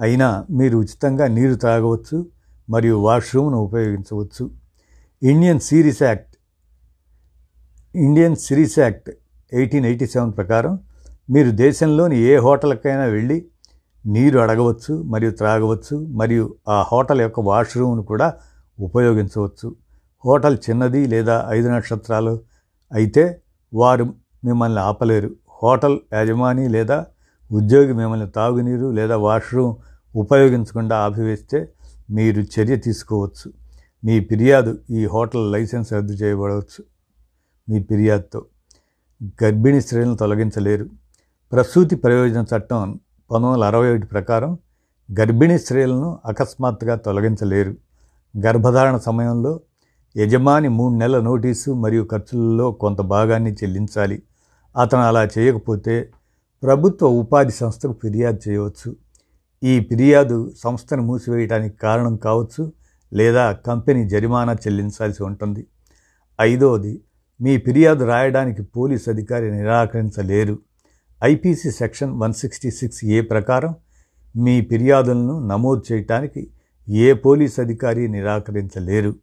అయినా 0.00 0.46
మీరు 0.50 0.78
ఉచితంగా 0.78 1.26
నీరు 1.26 1.54
తాగవచ్చు 1.54 2.26
మరియు 2.70 2.96
వాష్రూమ్ను 2.96 3.58
ఉపయోగించవచ్చు. 3.58 4.50
Indian 5.22 5.60
series 5.60 6.02
act 6.02 6.36
Indian 7.96 8.36
series 8.36 8.78
act 8.78 9.10
eighteen 9.52 9.86
eighty 9.86 10.06
seven 10.06 10.32
ప్రకారం 10.32 10.78
మీరు 11.30 11.50
దేశంలోని 11.50 12.18
ఏ 12.18 12.36
హోటల్కైనా 12.36 13.04
వెళ్ళి 13.04 13.46
నీరు 14.06 14.38
అడగవచ్చు 14.38 15.02
మరియు 15.02 15.30
త్రాగవచ్చు 15.30 15.96
మరియు 15.96 16.56
ఆ 16.68 16.82
హోటల్ 16.82 17.20
యొక్క 17.20 17.40
వాష్రూమ్ను 17.40 18.02
కూడా 18.02 18.34
ఉపయోగించవచ్చు. 18.80 19.76
హోటల్ 20.24 20.58
చిన్నది 20.70 21.06
లేదా 21.06 21.46
ఐదు 21.48 21.68
నక్షత్రాలు 21.68 22.40
అయితే 22.92 23.42
వారు 23.74 24.04
మిమ్మల్ని 24.44 24.80
ఆపలేరు. 24.80 25.36
హోటల్ 25.62 25.98
యజమాని 26.14 26.68
లేదా 26.68 27.06
ఉద్యోగి 27.52 27.92
మిమ్మల్ని 27.92 28.30
తాగునీరు 28.30 28.90
లేదా 28.90 29.16
వాష్రూమ్ 29.16 29.74
ఉపయోగించకుండా 30.16 30.96
ఆపివేస్తే 30.96 31.68
మీరు 32.10 32.40
చర్య 32.40 32.76
తీసుకోవచ్చు. 32.76 33.52
మీ 34.04 34.24
ఫిర్యాదు 34.24 34.78
ఈ 34.90 35.06
హోటల్ 35.06 35.52
లైసెన్స్ 35.52 35.92
రద్దు 35.92 36.12
చేయబడవచ్చు. 36.12 36.84
మీ 37.68 37.82
ఫిర్యాదుతో 37.82 38.44
గర్భిణీ 39.44 39.80
స్త్రీలను 39.80 40.16
తొలగించలేరు. 40.16 40.86
ప్రసూతి 41.52 41.96
ప్రయోజన 41.96 42.40
చట్టం 42.40 43.00
పంతొమ్మిది 43.30 43.52
వందల 43.52 43.64
అరవై 43.64 43.90
ఒకటి 43.90 44.06
ప్రకారం 44.06 44.58
గర్భిణీ 45.20 45.58
స్త్రీలను 45.58 46.18
అకస్మాత్తుగా 46.24 46.94
తొలగించలేరు. 46.94 47.74
గర్భధారణ 48.46 48.96
సమయంలో 48.96 49.60
యజమాని 50.16 50.68
మూడు 50.68 50.94
నెలల 50.94 51.20
నోటీసు 51.20 51.70
మరియు 51.70 52.08
ఖర్చులలో 52.10 52.72
కొంత 52.72 53.00
భాగాన్ని 53.00 53.52
చెల్లించాలి. 53.52 54.22
అతను 54.76 55.00
అలా 55.00 55.28
చేయకపోతే 55.38 56.10
ప్రభుత్వ 56.62 57.06
ఉపాధి 57.06 57.50
సంస్థకు 57.50 57.92
ఫిర్యాదు 58.02 58.40
చేయవచ్చు. 58.48 58.96
ఈ 59.64 59.80
ఫిర్యాదు 59.80 60.52
సంస్థను 60.64 61.02
మూసివేయడానికి 61.02 61.76
కారణం 61.76 62.16
కావచ్చు 62.16 62.72
లేదా 63.12 63.52
కంపెనీ 63.52 64.08
జరిమానా 64.08 64.52
చెల్లించాల్సి 64.52 65.22
ఉంటుంది. 65.22 65.66
ఐదవది 66.40 67.00
మీ 67.40 67.58
ఫిర్యాదు 67.58 68.04
రాయడానికి 68.04 68.62
పోలీస్ 68.62 69.08
అధికారి 69.08 69.50
నిరాకరించలేరు. 69.50 70.58
IPC 71.24 71.70
section 71.70 72.20
one 72.20 72.32
sixty 72.32 72.70
six 72.70 73.04
A 73.04 73.20
ప్రకారం 73.20 73.74
మీ 74.36 74.60
ఫిర్యాదులను 74.60 75.46
నమోదు 75.46 75.82
చేయటానికి 75.92 76.50
ఏ 76.88 77.12
పోలీస్ 77.12 77.60
అధికారి 77.60 78.08
నిరాకరించలేరు. 78.08 79.14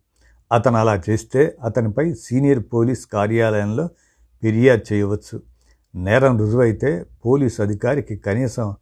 అతను 0.52 0.78
అలా 0.78 1.02
చేస్తే 1.10 1.58
అతనిపై 1.64 2.14
సీనియర్ 2.14 2.64
పోలీస్ 2.74 3.06
కార్యాలయంలో 3.06 3.90
ఫిర్యాదు 4.44 4.94
చేయవచ్చు. 4.94 5.42
నేరం 5.96 6.38
రుజువైతే 6.38 7.06
పోలీసు 7.26 7.62
అధికారికి 7.62 8.16
కనీసం 8.18 8.76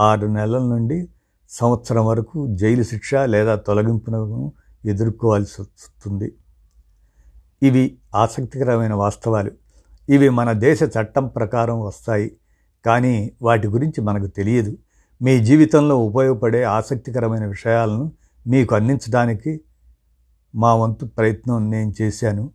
ఆరు 0.00 0.26
నెలల 0.26 0.58
నుండి 0.58 1.08
సంవత్సరం 1.50 2.06
వరకు 2.06 2.56
జైలు 2.56 2.82
శిక్ష 2.82 3.14
లేదా 3.14 3.54
తొలగింపును 3.54 4.52
ఎదుర్కోవాల్సి 4.84 5.62
వస్తుంది. 5.62 6.34
ఇవి 7.62 7.98
ఆసక్తికరమైన 8.14 8.94
వాస్తవాలు. 8.94 9.50
ఇవి 10.08 10.28
మన 10.28 10.52
దేశ 10.52 10.80
చట్టం 10.82 11.28
ప్రకారం 11.28 11.80
వస్తాయి. 11.80 12.36
కానీ 12.86 13.32
వాటి 13.42 13.68
గురించి 13.68 14.00
మనకు 14.00 14.26
తెలియదు. 14.26 14.76
మీ 15.22 15.44
జీవితంలో 15.44 15.98
ఉపయోగపడే 15.98 16.62
ఆసక్తికరమైన 16.62 17.46
విషయాలను 17.46 18.12
మీకు 18.46 18.74
అందించడానికి 18.74 19.60
మా 20.54 20.74
వంతు 20.74 21.06
ప్రయత్నం 21.06 21.70
నేను 21.70 21.92
చేశాను. 22.02 22.50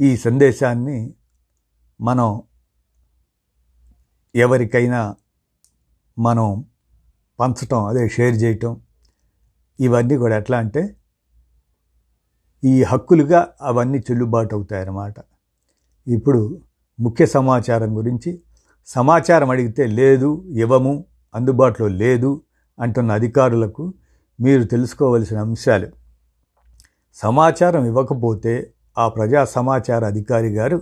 ఈ 0.00 0.16
సందేశాన్ని 0.16 1.14
మనం 2.02 2.42
ఎవరికైనా 4.34 5.16
మనం 6.18 6.64
పంచటం 7.38 7.86
అదే 7.86 8.08
షేర్ 8.08 8.34
చేయటం 8.34 8.80
ఇవన్నీ 9.80 10.16
కూడా 10.16 10.36
ఎట్లా 10.36 10.58
అంటే 10.58 10.96
ఈ 12.64 12.82
హక్కులుగా 12.82 13.54
అవన్నీ 13.60 13.98
చెల్లుబాటు 13.98 14.54
అవుతాయన్నమాట 14.54 15.14
ఇప్పుడు 16.06 16.60
ముఖ్య 17.00 17.26
సమాచారం 17.26 17.96
గురించి 17.96 18.42
సమాచారం 18.86 19.50
అడిగితే 19.50 19.86
లేదు 19.86 20.44
ఇవ్వము 20.56 21.04
అందుబాటులో 21.34 21.88
లేదు 21.88 22.42
అంటున్న 22.78 23.12
అధికారులకు 23.12 23.94
మీరు 24.40 24.64
తెలుసుకోవలసిన 24.64 25.38
అంశాలు. 25.38 25.88
సమాచారం 27.14 27.84
ఇవ్వకపోతే 27.84 28.74
ఆ 28.96 29.08
ప్రజా 29.08 29.44
సమాచార 29.44 30.04
అధికారి 30.04 30.48
గారు 30.48 30.78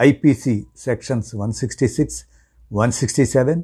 IPC 0.00 0.66
sections 0.76 1.36
one 1.36 1.52
sixty 1.52 1.88
six 1.88 2.18
one 2.72 2.92
sixty 2.92 3.24
seven 3.24 3.62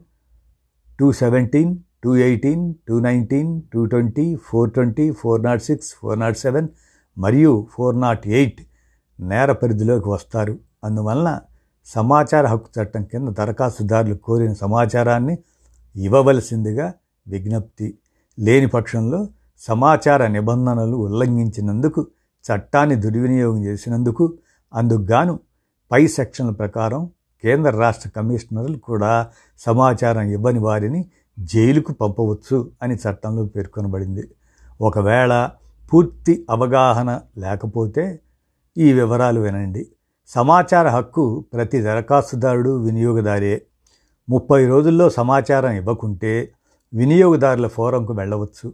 two 0.98 1.12
seventeen 1.12 1.78
two 2.04 2.16
eighteen 2.16 2.74
two 2.88 3.00
nineteen 3.00 3.62
two 3.72 3.84
twenty 3.84 4.38
four 4.46 4.72
twenty 4.72 5.10
four 5.10 5.44
not 5.44 5.62
six 5.62 5.94
four 5.94 6.20
not 6.20 6.38
seven 6.38 6.68
మరియు 7.18 7.68
ఫోర్ 7.74 8.00
నాట్ 8.00 8.28
ఎయిట్ 8.28 8.60
నేర 9.20 9.52
పరిధిలోకి 9.52 10.08
వస్తారు. 10.08 10.58
అందువలన 10.84 11.40
సమాచార 11.86 12.46
హక్కు 12.46 12.70
చట్టం 12.76 13.04
కింద 13.04 13.28
దరఖాస్తుదారులు 13.28 14.14
కోరిన 14.14 14.52
సమాచారాన్ని 14.52 15.38
ఇవ్వవలసిందిగా 15.96 16.92
విజ్ఞప్తి. 17.28 17.94
లేని 18.38 18.66
పక్షంలో 18.66 19.28
సమాచార 19.60 20.26
నిబంధనలు 20.26 20.96
ఉల్లంఘించినందుకు 20.96 22.06
చట్టాన్ని 22.44 22.96
దుర్వినియోగం 22.96 23.64
చేసినందుకు 23.64 24.24
అందుకుగాను 24.74 25.40
పై 25.94 26.06
సెక్షన్ల 26.06 26.50
ప్రకారం 26.50 27.10
కేంద్ర 27.42 27.70
రాష్ట్ర 27.70 28.10
కమిషనర్లు 28.16 28.78
కూడా 28.78 29.28
సమాచారం 29.58 30.22
ఇవ్వని 30.22 30.58
వారిని 30.58 31.04
జైలుకు 31.38 31.92
పంపవచ్చు 31.92 32.70
అని 32.82 32.94
చట్టంలో 32.94 33.44
పేర్కొనబడింది. 33.44 34.30
ఒకవేళ 34.80 35.50
పూర్తి 35.92 36.46
అవగాహన 36.50 37.20
లేకపోతే 37.38 38.20
ఈ 38.78 38.92
వివరాలు 38.92 39.40
వినండి. 39.40 39.86
సమాచార 40.26 40.88
హక్కు 40.88 41.44
ప్రతి 41.52 41.82
దరఖాస్తుదారుడు 41.82 42.84
వినియోగదారే. 42.84 43.62
ముప్పై 44.28 44.66
రోజుల్లో 44.66 45.10
సమాచారం 45.10 45.70
ఇవ్వకుంటే 45.70 46.52
వినియోగదారుల 46.94 47.66
ఫోరంకు 47.66 48.12
వెళ్ళవచ్చు. 48.12 48.72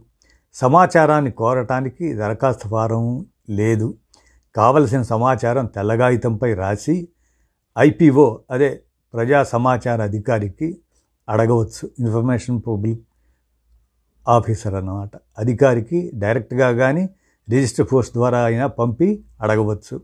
సమాచారాన్ని 0.53 1.31
కోరటానికి 1.31 2.13
దరఖాస్తు 2.13 2.67
ఫారం 2.67 3.25
లేదు. 3.49 3.93
కావలసిన 4.55 5.01
సమాచారం 5.01 5.65
తెల్లగాయితంపై 5.65 6.53
రాసి 6.53 7.07
ఐపీఓ 7.79 8.39
అదే 8.51 8.81
ప్రజా 9.13 9.43
సమాచార 9.43 10.01
అధికారికి 10.01 10.77
అడగవచ్చు. 11.29 11.89
ఇన్ఫర్మేషన్ 11.99 12.61
పబ్లిక్ 12.67 13.01
ఆఫీసర్ 14.27 14.75
అన్నమాట. 14.75 15.11
అధికారికి 15.37 16.11
డైరెక్ట్గా 16.13 16.71
కానీ 16.71 17.09
రిజిస్టర్ 17.49 17.87
పోస్ట్ 17.93 18.13
ద్వారా 18.13 18.43
అయినా 18.43 18.67
పంపి 18.67 19.23
అడగవచ్చు. 19.41 20.01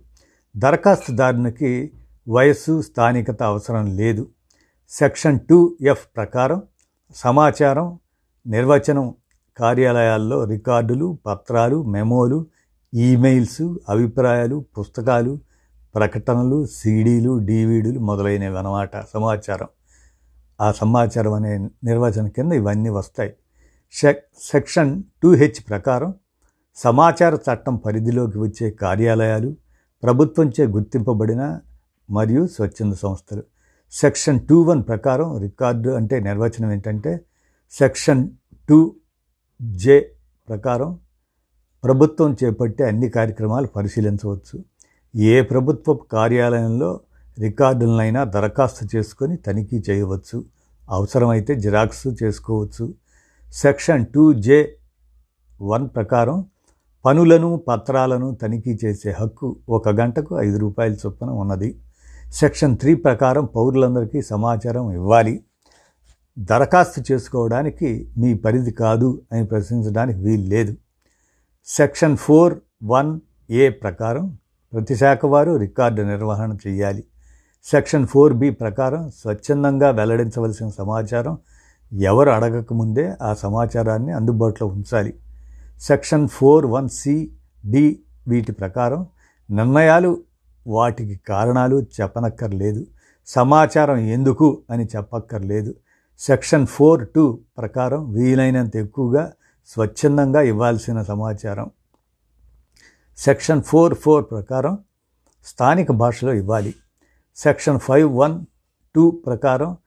దరఖాస్తుదారునికి 0.57 1.91
వయస్సు 2.29 2.81
స్థానికత 2.81 3.43
అవసరం 3.43 3.97
లేదు. 3.97 4.29
సెక్షన్ 4.89 5.39
టూ 5.39 5.77
ఎఫ్ 5.81 6.07
ప్రకారం 6.15 6.63
సమాచారం 7.15 7.99
నిర్వచనం 8.47 9.15
కార్యాలయాల్లో 9.57 10.43
రికార్డులు 10.43 11.17
పత్రాలు 11.25 11.83
మెమోలు 11.83 12.45
ఈమెయిల్స్ 12.93 13.61
అభిప్రాయాలు 13.89 14.65
పుస్తకాలు 14.77 15.39
ప్రకటనలు 15.95 16.65
సీడీలు 16.65 17.37
డీవీడీలు 17.37 17.99
మొదలైనవి 17.99 18.57
అన్నమాట 18.57 19.05
సమాచారం. 19.13 19.67
ఆ 20.61 20.71
సమాచారం 20.71 21.33
అనే 21.33 21.57
నిర్వచనం 21.57 22.29
కింద 22.29 22.51
ఇవన్నీ 22.51 22.89
వస్తాయి. 22.89 23.33
సెక్షన్ 24.51 25.03
టూ 25.23 25.33
హెచ్ 25.35 25.69
ప్రకారం 25.69 26.13
సమాచార 26.75 27.33
చట్టం 27.35 27.75
పరిధిలోకి 27.75 28.37
వచ్చే 28.37 28.71
కార్యాలయాలు 28.71 29.55
ప్రభుత్వంచే 30.03 30.67
గుర్తింపబడిన 30.67 31.59
మరియు 32.09 32.47
స్వచ్ఛంద 32.47 32.93
సంస్థలు. 32.93 33.43
సెక్షన్ 33.91 34.47
టూ 34.47 34.61
వన్ 34.61 34.83
ప్రకారం 34.87 35.37
రికార్డు 35.37 35.89
అంటే 35.89 36.19
నిర్వచనం 36.19 36.71
ఏంటంటే 36.71 37.19
సెక్షన్ 37.71 38.29
టూ 38.69 38.95
జే 39.61 40.11
ప్రకారం 40.49 40.99
ప్రభుత్వం 41.87 42.37
చేపట్టే 42.43 42.83
అన్ని 42.87 43.09
కార్యక్రమాలు 43.09 43.67
పరిశీలించవచ్చు. 43.67 44.55
ఏ 45.15 45.41
ప్రభుత్వ 45.41 45.93
కార్యాలయంలో 46.11 46.89
రికార్డులనైనా 47.39 48.23
దరఖాస్తు 48.23 48.85
చేసుకొని 48.95 49.35
తనిఖీ 49.37 49.83
చేయవచ్చు. 49.89 50.37
అవసరమైతే 50.89 51.55
జిరాక్స్ 51.55 52.07
చేసుకోవచ్చు. 52.23 52.85
సెక్షన్ 53.53 54.05
టూ 54.05 54.33
జే 54.33 54.57
వన్ 55.61 55.89
ప్రకారం 55.95 56.45
పనులను 57.05 57.49
పత్రాలను 57.67 58.27
తనిఖీ 58.41 58.79
చేసే 58.85 59.11
హక్కు 59.19 59.49
ఒక 59.69 59.89
గంటకు 59.89 60.39
ఐదు 60.39 60.57
రూపాయల 60.57 60.93
చొప్పున 60.93 61.29
ఉన్నది. 61.43 61.69
సెక్షన్ 62.31 62.77
త్రీ 62.77 62.95
ప్రకారం 62.95 63.45
పౌరులందరికీ 63.55 64.21
సమాచారం 64.21 64.91
ఇవ్వాలి. 64.91 65.35
దరఖాస్తు 66.39 67.03
చేసుకోవడానికి 67.11 68.09
మీ 68.17 68.33
పరిధి 68.33 68.71
కాదు 68.71 69.21
అని 69.31 69.45
ప్రశ్నించడానికి 69.45 70.19
వీలు 70.19 70.47
లేదు. 70.55 70.75
సెక్షన్ 71.67 72.17
ఫోర్ 72.17 72.59
వన్ 72.83 73.19
ఏ 73.49 73.69
ప్రకారం 73.69 74.37
ప్రతి 74.73 74.95
శాఖ 74.95 75.25
వారు 75.25 75.57
రికార్డు 75.57 76.01
నిర్వహణ 76.01 76.57
చేయాలి. 76.67 77.03
సెక్షన్ 77.63 78.07
ఫోర్ 78.07 78.33
బి 78.33 78.51
ప్రకారం 78.51 79.09
స్వచ్ఛందంగా 79.09 79.89
వెల్లడించవలసిన 79.89 80.69
సమాచారం 80.69 81.37
ఎవరు 81.93 82.29
అడగకముందే 82.29 83.13
ఆ 83.21 83.33
సమాచారాన్ని 83.33 84.11
అందుబాటులో 84.11 84.67
ఉంచాలి. 84.69 85.13
Section 85.81 86.27
four 86.27 86.65
one 86.65 86.89
C 86.89 87.31
D 87.65 87.99
వీటి 88.27 88.51
ప్రకారం 88.51 89.07
నిర్ణయాలు 89.49 90.23
వాటికి 90.67 91.19
కారణాలు 91.27 91.81
చెప్పనక్కర్లేదు. 91.81 92.85
సమాచారం 93.27 93.97
ఎందుకు 93.97 94.61
అని 94.69 94.85
చెప్పక్కర్లేదు. 94.85 95.75
సెక్షన్ 96.19 96.67
ఫోర్ 96.67 97.07
టూ 97.07 97.39
ప్రకారం 97.57 98.13
వీలైనంత 98.13 98.75
ఎక్కువగా 98.75 99.33
స్వచ్ఛందంగా 99.67 100.41
ఇవ్వాల్సిన 100.41 101.01
సమాచారం. 101.01 101.69
సెక్షన్ 103.17 103.61
ఫోర్ 103.61 103.93
ఫోర్ 103.93 104.25
ప్రకారం 104.31 104.77
స్థానిక 105.45 105.91
భాషలో 105.91 106.33
ఇవ్వాలి. 106.33 106.75
సెక్షన్ 107.35 107.79
ఫైవ్ 107.79 108.17
వన్ 108.17 108.45
టూ 108.95 109.11
ప్రకారం 109.11 109.77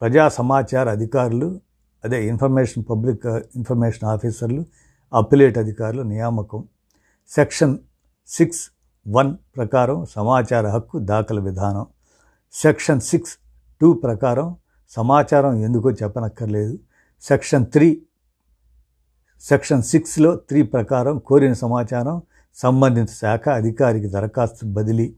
ప్రజా 0.00 0.28
సమాచార 0.28 0.90
అధికారులు 0.90 1.60
అదే 2.04 2.26
ఇన్ఫర్మేషన్ 2.26 2.84
పబ్లిక్ 2.90 3.26
ఇన్ఫర్మేషన్ 3.26 4.04
ఆఫీసర్లు 4.08 4.64
అప్పిలేట్ 5.14 5.58
అధికారులు 5.58 6.02
నియామకం. 6.02 6.64
సెక్షన్ 7.28 7.78
సిక్స్ 8.26 8.70
వన్ 9.08 9.36
ప్రకారం 9.56 10.04
సమాచార 10.04 10.68
హక్కు 10.68 10.98
దాఖలు 10.98 11.40
విధానం. 11.40 11.86
సెక్షన్ 12.52 13.00
సిక్స్ 13.00 13.38
టూ 13.80 13.92
ప్రకారం 13.92 14.56
సమాచారం 14.88 15.54
ఎందుకో 15.54 15.90
చెప్పనక్కర్లేదు. 15.90 16.78
సెక్షన్ 17.22 17.66
త్రీ 17.66 18.02
సెక్షన్ 19.40 19.82
సిక్స్లో 19.82 20.36
త్రీ 20.36 20.62
ప్రకారం 20.62 21.18
కోరిన 21.18 21.52
సమాచారం 21.52 22.22
సంబంధిత 22.54 23.08
శాఖ 23.10 23.48
అధికారికి 23.48 24.06
దరఖాస్తు 24.06 24.66
బదిలీ 24.66 25.16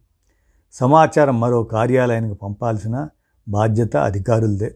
సమాచారం 0.73 1.41
మరో 1.41 1.63
కార్యాలయానికి 1.63 2.35
పంపాల్సిన 2.35 3.09
బాధ్యత 3.49 3.97
అధికారులదే. 3.97 4.75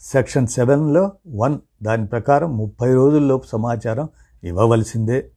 సెక్షన్ 0.00 0.46
సెవెన్లో 0.46 1.12
వన్ 1.28 1.58
దాని 1.82 2.06
ప్రకారం 2.06 2.56
ముప్పై 2.56 2.94
రోజుల్లోపు 2.94 3.46
సమాచారం 3.46 4.08
ఇవ్వవలసిందే. 4.44 5.30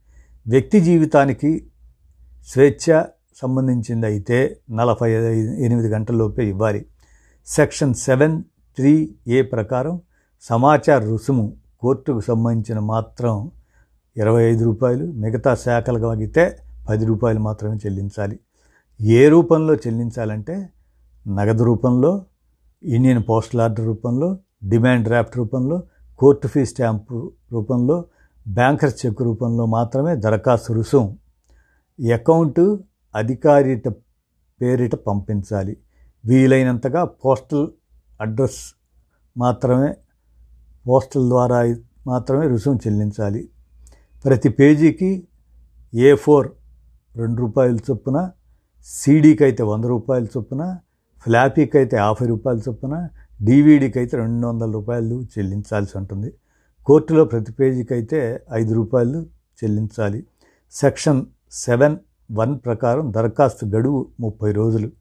వ్యక్తి 0.48 0.80
జీవితానికి 0.80 1.72
స్వేచ్ఛ 2.48 3.04
సంబంధించింది 3.36 4.06
అయితే 4.06 4.62
నలభై 4.72 5.12
ఎనిమిది 5.66 5.88
గంటల్లోపే 5.88 6.50
ఇవ్వాలి. 6.50 6.86
సెక్షన్ 7.46 7.94
సెవెన్ 7.94 8.44
త్రీ 8.76 9.16
ఏ 9.28 9.42
ప్రకారం 9.42 10.02
సమాచార 10.42 11.04
రుసుము 11.04 11.58
కోర్టుకు 11.80 12.20
సంబంధించిన 12.20 12.80
మాత్రం 12.80 13.52
ఇరవై 14.18 14.44
ఐదు 14.44 14.66
రూపాయలు 14.66 15.06
మిగతా 15.12 15.56
శాఖలకు 15.56 16.08
అయితే 16.10 16.58
పది 16.90 17.06
రూపాయలు 17.06 17.40
మాత్రమే 17.40 17.76
చెల్లించాలి. 17.76 18.40
ఏ 19.02 19.30
రూపంలో 19.30 19.76
చెల్లించాలంటే 19.76 20.70
నగదు 21.28 21.64
రూపంలో 21.64 22.26
ఇండియన్ 22.84 23.24
పోస్టల్ 23.30 23.62
ఆర్డర్ 23.62 23.86
రూపంలో 23.86 24.38
డిమాండ్ 24.64 25.08
డ్రాఫ్ట్ 25.08 25.38
రూపంలో 25.38 25.84
కోర్టు 26.20 26.48
ఫీ 26.48 26.66
స్టాంపు 26.66 27.32
రూపంలో 27.52 28.06
బ్యాంకర్ 28.48 28.94
చెక్ 29.06 29.22
రూపంలో 29.22 29.66
మాత్రమే 29.66 30.16
దరఖాస్తు 30.16 30.74
రుసుం. 30.74 31.18
అకౌంటు 32.14 32.84
అధికారిత 33.16 33.88
పేరిట 34.62 34.96
పంపించాలి. 34.96 35.78
వీలైనంతగా 36.26 37.04
పోస్టల్ 37.04 37.68
అడ్రస్ 38.22 38.76
మాత్రమే 39.38 39.94
పోస్టల్ 40.88 41.28
ద్వారా 41.30 41.76
మాత్రమే 42.08 42.48
రుసుము 42.48 42.80
చెల్లించాలి. 42.88 43.50
ప్రతి 44.26 44.50
పేజీకి 44.50 45.28
ఏ 45.94 46.16
ఫోర్ 46.16 46.48
రెండు 47.16 47.42
రూపాయల 47.42 47.76
చొప్పున 47.76 48.32
సీడీకి 48.86 49.44
అయితే 49.44 49.64
వంద 49.64 49.86
రూపాయల 49.86 50.26
చొప్పున 50.26 50.80
ఫ్లాపీకి 51.24 51.78
అయితే 51.78 51.98
యాభై 51.98 52.28
రూపాయల 52.28 52.58
చొప్పున 52.58 53.10
డీవీడీకి 53.44 54.00
అయితే 54.00 54.18
రెండు 54.18 54.48
వందల 54.48 54.72
రూపాయలు 54.72 55.16
చెల్లించాల్సి 55.22 55.98
ఉంటుంది. 55.98 56.34
కోర్టులో 56.86 57.26
ప్రతి 57.26 57.52
పేజీకి 57.52 57.94
అయితే 57.94 58.44
ఐదు 58.54 58.74
రూపాయలు 58.74 59.26
చెల్లించాలి. 59.64 60.26
సెక్షన్ 60.72 61.26
సెవెన్ 61.52 61.98
వన్ 62.32 62.60
ప్రకారం 62.66 63.14
దరఖాస్తు 63.14 63.66
గడువు 63.66 64.08
ముప్పై 64.20 64.52
రోజులు. 64.52 64.92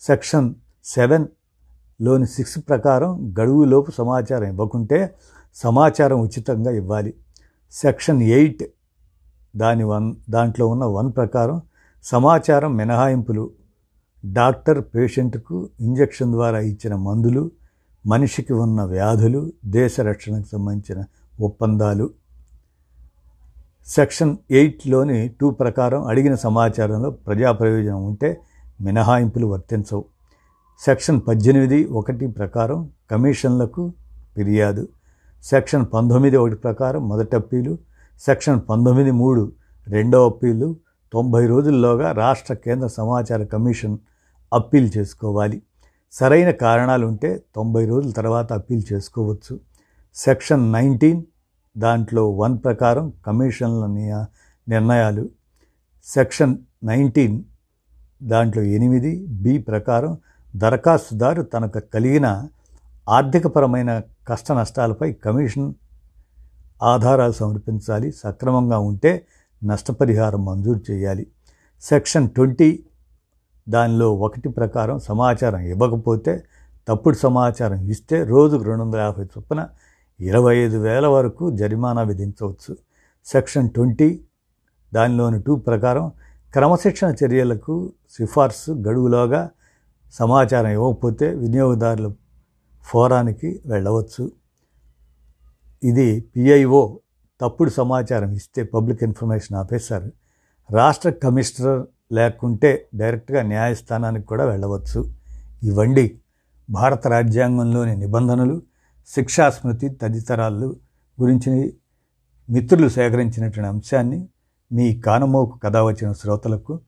సెక్షన్ 0.00 0.54
సెవెన్లోని 0.84 2.26
సిక్స్ 2.26 2.58
ప్రకారం 2.68 3.34
గడువులోపు 3.40 3.90
సమాచారం 3.90 4.48
ఇవ్వకుంటే 4.48 5.14
సమాచారం 5.54 6.20
ఉచితంగా 6.20 6.70
ఇవ్వాలి. 6.70 7.14
సెక్షన్ 7.72 8.22
ఎయిట్ 8.22 8.62
దాని 9.56 9.84
వన్ 9.84 10.14
దాంట్లో 10.30 10.66
ఉన్న 10.66 10.84
వన్ 10.84 11.12
ప్రకారం 11.16 11.60
సమాచారం 12.04 12.76
మినహాయింపులు 12.76 13.50
డాక్టర్ 14.24 14.84
పేషెంట్కు 14.94 15.68
ఇంజెక్షన్ 15.80 16.32
ద్వారా 16.32 16.60
ఇచ్చిన 16.60 16.94
మందులు 16.94 17.50
మనిషికి 18.06 18.52
ఉన్న 18.52 18.82
వ్యాధులు 18.82 19.52
దేశ 19.64 20.00
రక్షణకు 20.00 20.48
సంబంధించిన 20.52 21.04
ఒప్పందాలు. 21.40 22.10
సెక్షన్ 23.86 24.36
ఎయిట్లోని 24.50 25.28
టూ 25.40 25.50
ప్రకారం 25.50 26.06
అడిగిన 26.06 26.34
సమాచారంలో 26.34 27.10
ప్రజా 27.10 27.52
ప్రయోజనం 27.52 28.04
ఉంటే 28.04 28.40
మినహాయింపులు 28.80 29.46
వర్తించవు. 29.46 30.04
సెక్షన్ 30.80 31.20
పద్దెనిమిది 31.28 31.84
ఒకటి 31.84 32.26
ప్రకారం 32.26 32.90
కమిషన్లకు 33.10 33.92
ఫిర్యాదు. 34.36 34.88
సెక్షన్ 35.44 35.86
పంతొమ్మిది 35.94 36.36
ఒకటి 36.36 36.54
ప్రకారం 36.54 37.08
మొదటి 37.08 37.36
అప్పీలు 37.36 37.78
సెక్షన్ 38.20 38.60
పంతొమ్మిది 38.70 39.10
మూడు 39.10 39.52
రెండో 39.88 40.26
అప్పీలు 40.26 40.76
తొంభై 41.12 41.46
రోజుల్లోగా 41.46 42.12
రాష్ట్ర 42.12 42.54
కేంద్ర 42.54 42.86
సమాచార 42.86 43.44
కమిషన్ 43.44 43.98
అప్పీల్ 44.52 44.90
చేసుకోవాలి. 44.96 45.62
సరైన 46.12 46.50
కారణాలు 46.50 47.06
ఉంటే 47.06 47.42
తొంభై 47.54 47.86
రోజుల 47.86 48.10
తర్వాత 48.10 48.52
అప్పీల్ 48.52 48.82
చేసుకోవచ్చు. 48.92 49.60
సెక్షన్ 50.14 50.72
నైన్టీన్ 50.72 51.22
దాంట్లో 51.78 52.30
వన్ 52.30 52.58
ప్రకారం 52.64 53.12
కమిషన్ల 53.26 53.86
నిర్ణయాలు. 54.68 55.28
సెక్షన్ 56.04 56.58
నైన్టీన్ 56.84 57.42
దాంట్లో 58.22 58.62
ఎనిమిది 58.62 59.26
బి 59.26 59.58
ప్రకారం 59.58 60.18
దరఖాస్తుదారు 60.56 61.42
తనకు 61.42 61.80
కలిగిన 61.94 62.48
ఆర్థికపరమైన 63.08 64.02
కష్ట 64.28 64.52
నష్టాలపై 64.52 65.12
కమిషన్ 65.12 65.72
ఆధారాలు 66.82 67.32
సమర్పించాలి. 67.32 68.12
సక్రమంగా 68.12 68.78
ఉంటే 68.78 69.26
నష్టపరిహారం 69.64 70.44
మంజూరు 70.44 70.92
చేయాలి. 70.92 71.26
సెక్షన్ 71.80 72.30
ట్వంటీ 72.30 72.84
దానిలో 73.68 74.14
ఒకటి 74.14 74.48
ప్రకారం 74.48 74.98
సమాచారం 74.98 75.58
ఇవ్వకపోతే 75.58 76.44
తప్పుడు 76.88 77.16
సమాచారం 77.16 77.80
ఇస్తే 77.88 78.24
రోజుకు 78.24 78.62
రెండు 78.62 78.82
వందల 78.82 78.98
యాభై 78.98 79.24
చొప్పున 79.24 79.68
ఇరవై 80.20 80.56
ఐదు 80.56 80.76
వేల 80.76 81.06
వరకు 81.06 81.50
జరిమానా 81.50 82.02
విధించవచ్చు. 82.02 82.76
సెక్షన్ 83.24 83.70
ట్వంటీ 83.70 84.24
దానిలోని 84.94 85.42
టూ 85.42 85.56
ప్రకారం 85.56 86.12
క్రమశిక్షణ 86.52 87.14
చర్యలకు 87.24 87.92
సిఫార్సు 88.10 88.70
గడువులోగా 88.70 89.50
సమాచారం 90.12 90.70
ఇవ్వకపోతే 90.70 91.34
వినియోగదారుల 91.34 92.12
ఫోరానికి 92.84 93.62
వెళ్ళవచ్చు. 93.66 94.32
ఇది 95.82 96.20
పిఐఓ 96.20 96.98
తప్పుడు 97.40 97.70
సమాచారం 97.70 98.32
ఇస్తే 98.32 98.62
పబ్లిక్ 98.62 99.02
ఇన్ఫర్మేషన్ 99.02 99.58
ఆఫీసర్ 99.58 100.10
రాష్ట్ర 100.72 101.10
కమిషనర్ 101.10 101.86
లేకుంటే 102.12 102.88
డైరెక్ట్గా 102.94 103.42
న్యాయస్థానానికి 103.42 104.26
కూడా 104.26 104.44
వెళ్ళవచ్చు. 104.44 105.12
ఇవ్వండి. 105.62 106.18
భారత 106.70 107.06
రాజ్యాంగంలోని 107.06 107.96
నిబంధనలు 107.96 108.62
శిక్షా 109.06 109.50
స్మృతి 109.50 109.88
తదితరాలు 109.88 110.76
గురించి 111.20 111.74
మిత్రులు 112.50 112.88
సేకరించినటువంటి 112.88 113.68
అంశాన్ని 113.68 114.28
మీ 114.72 115.00
కానమోకు 115.00 115.58
కథ 115.58 115.76
వచ్చిన 115.76 116.12
శ్రోతలకు 116.12 116.80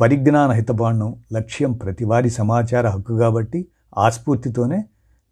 పరిజ్ఞాన 0.00 0.50
హితబాండం 0.50 1.22
లక్ష్యం 1.32 1.72
ప్రతివారి 1.72 2.30
సమాచార 2.30 2.88
హక్కు 2.88 3.18
కాబట్టి 3.18 3.68
ఆస్ఫూర్తితోనే 3.98 4.84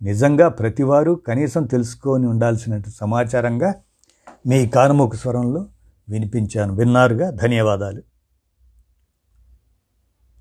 నిజంగా 0.03 0.49
ప్రతివారు 0.49 1.13
కనీసం 1.13 1.65
తెలుసుకొని 1.65 2.27
ఉండాల్సిన 2.27 2.81
సమాచారంగా 2.97 3.75
మీ 4.47 4.67
కానమోకు 4.67 5.17
స్వరంలో 5.17 5.67
వినిపించాను. 6.09 6.75
విన్నారుగా? 6.75 7.31
ధన్యవాదాలు. 7.31 8.03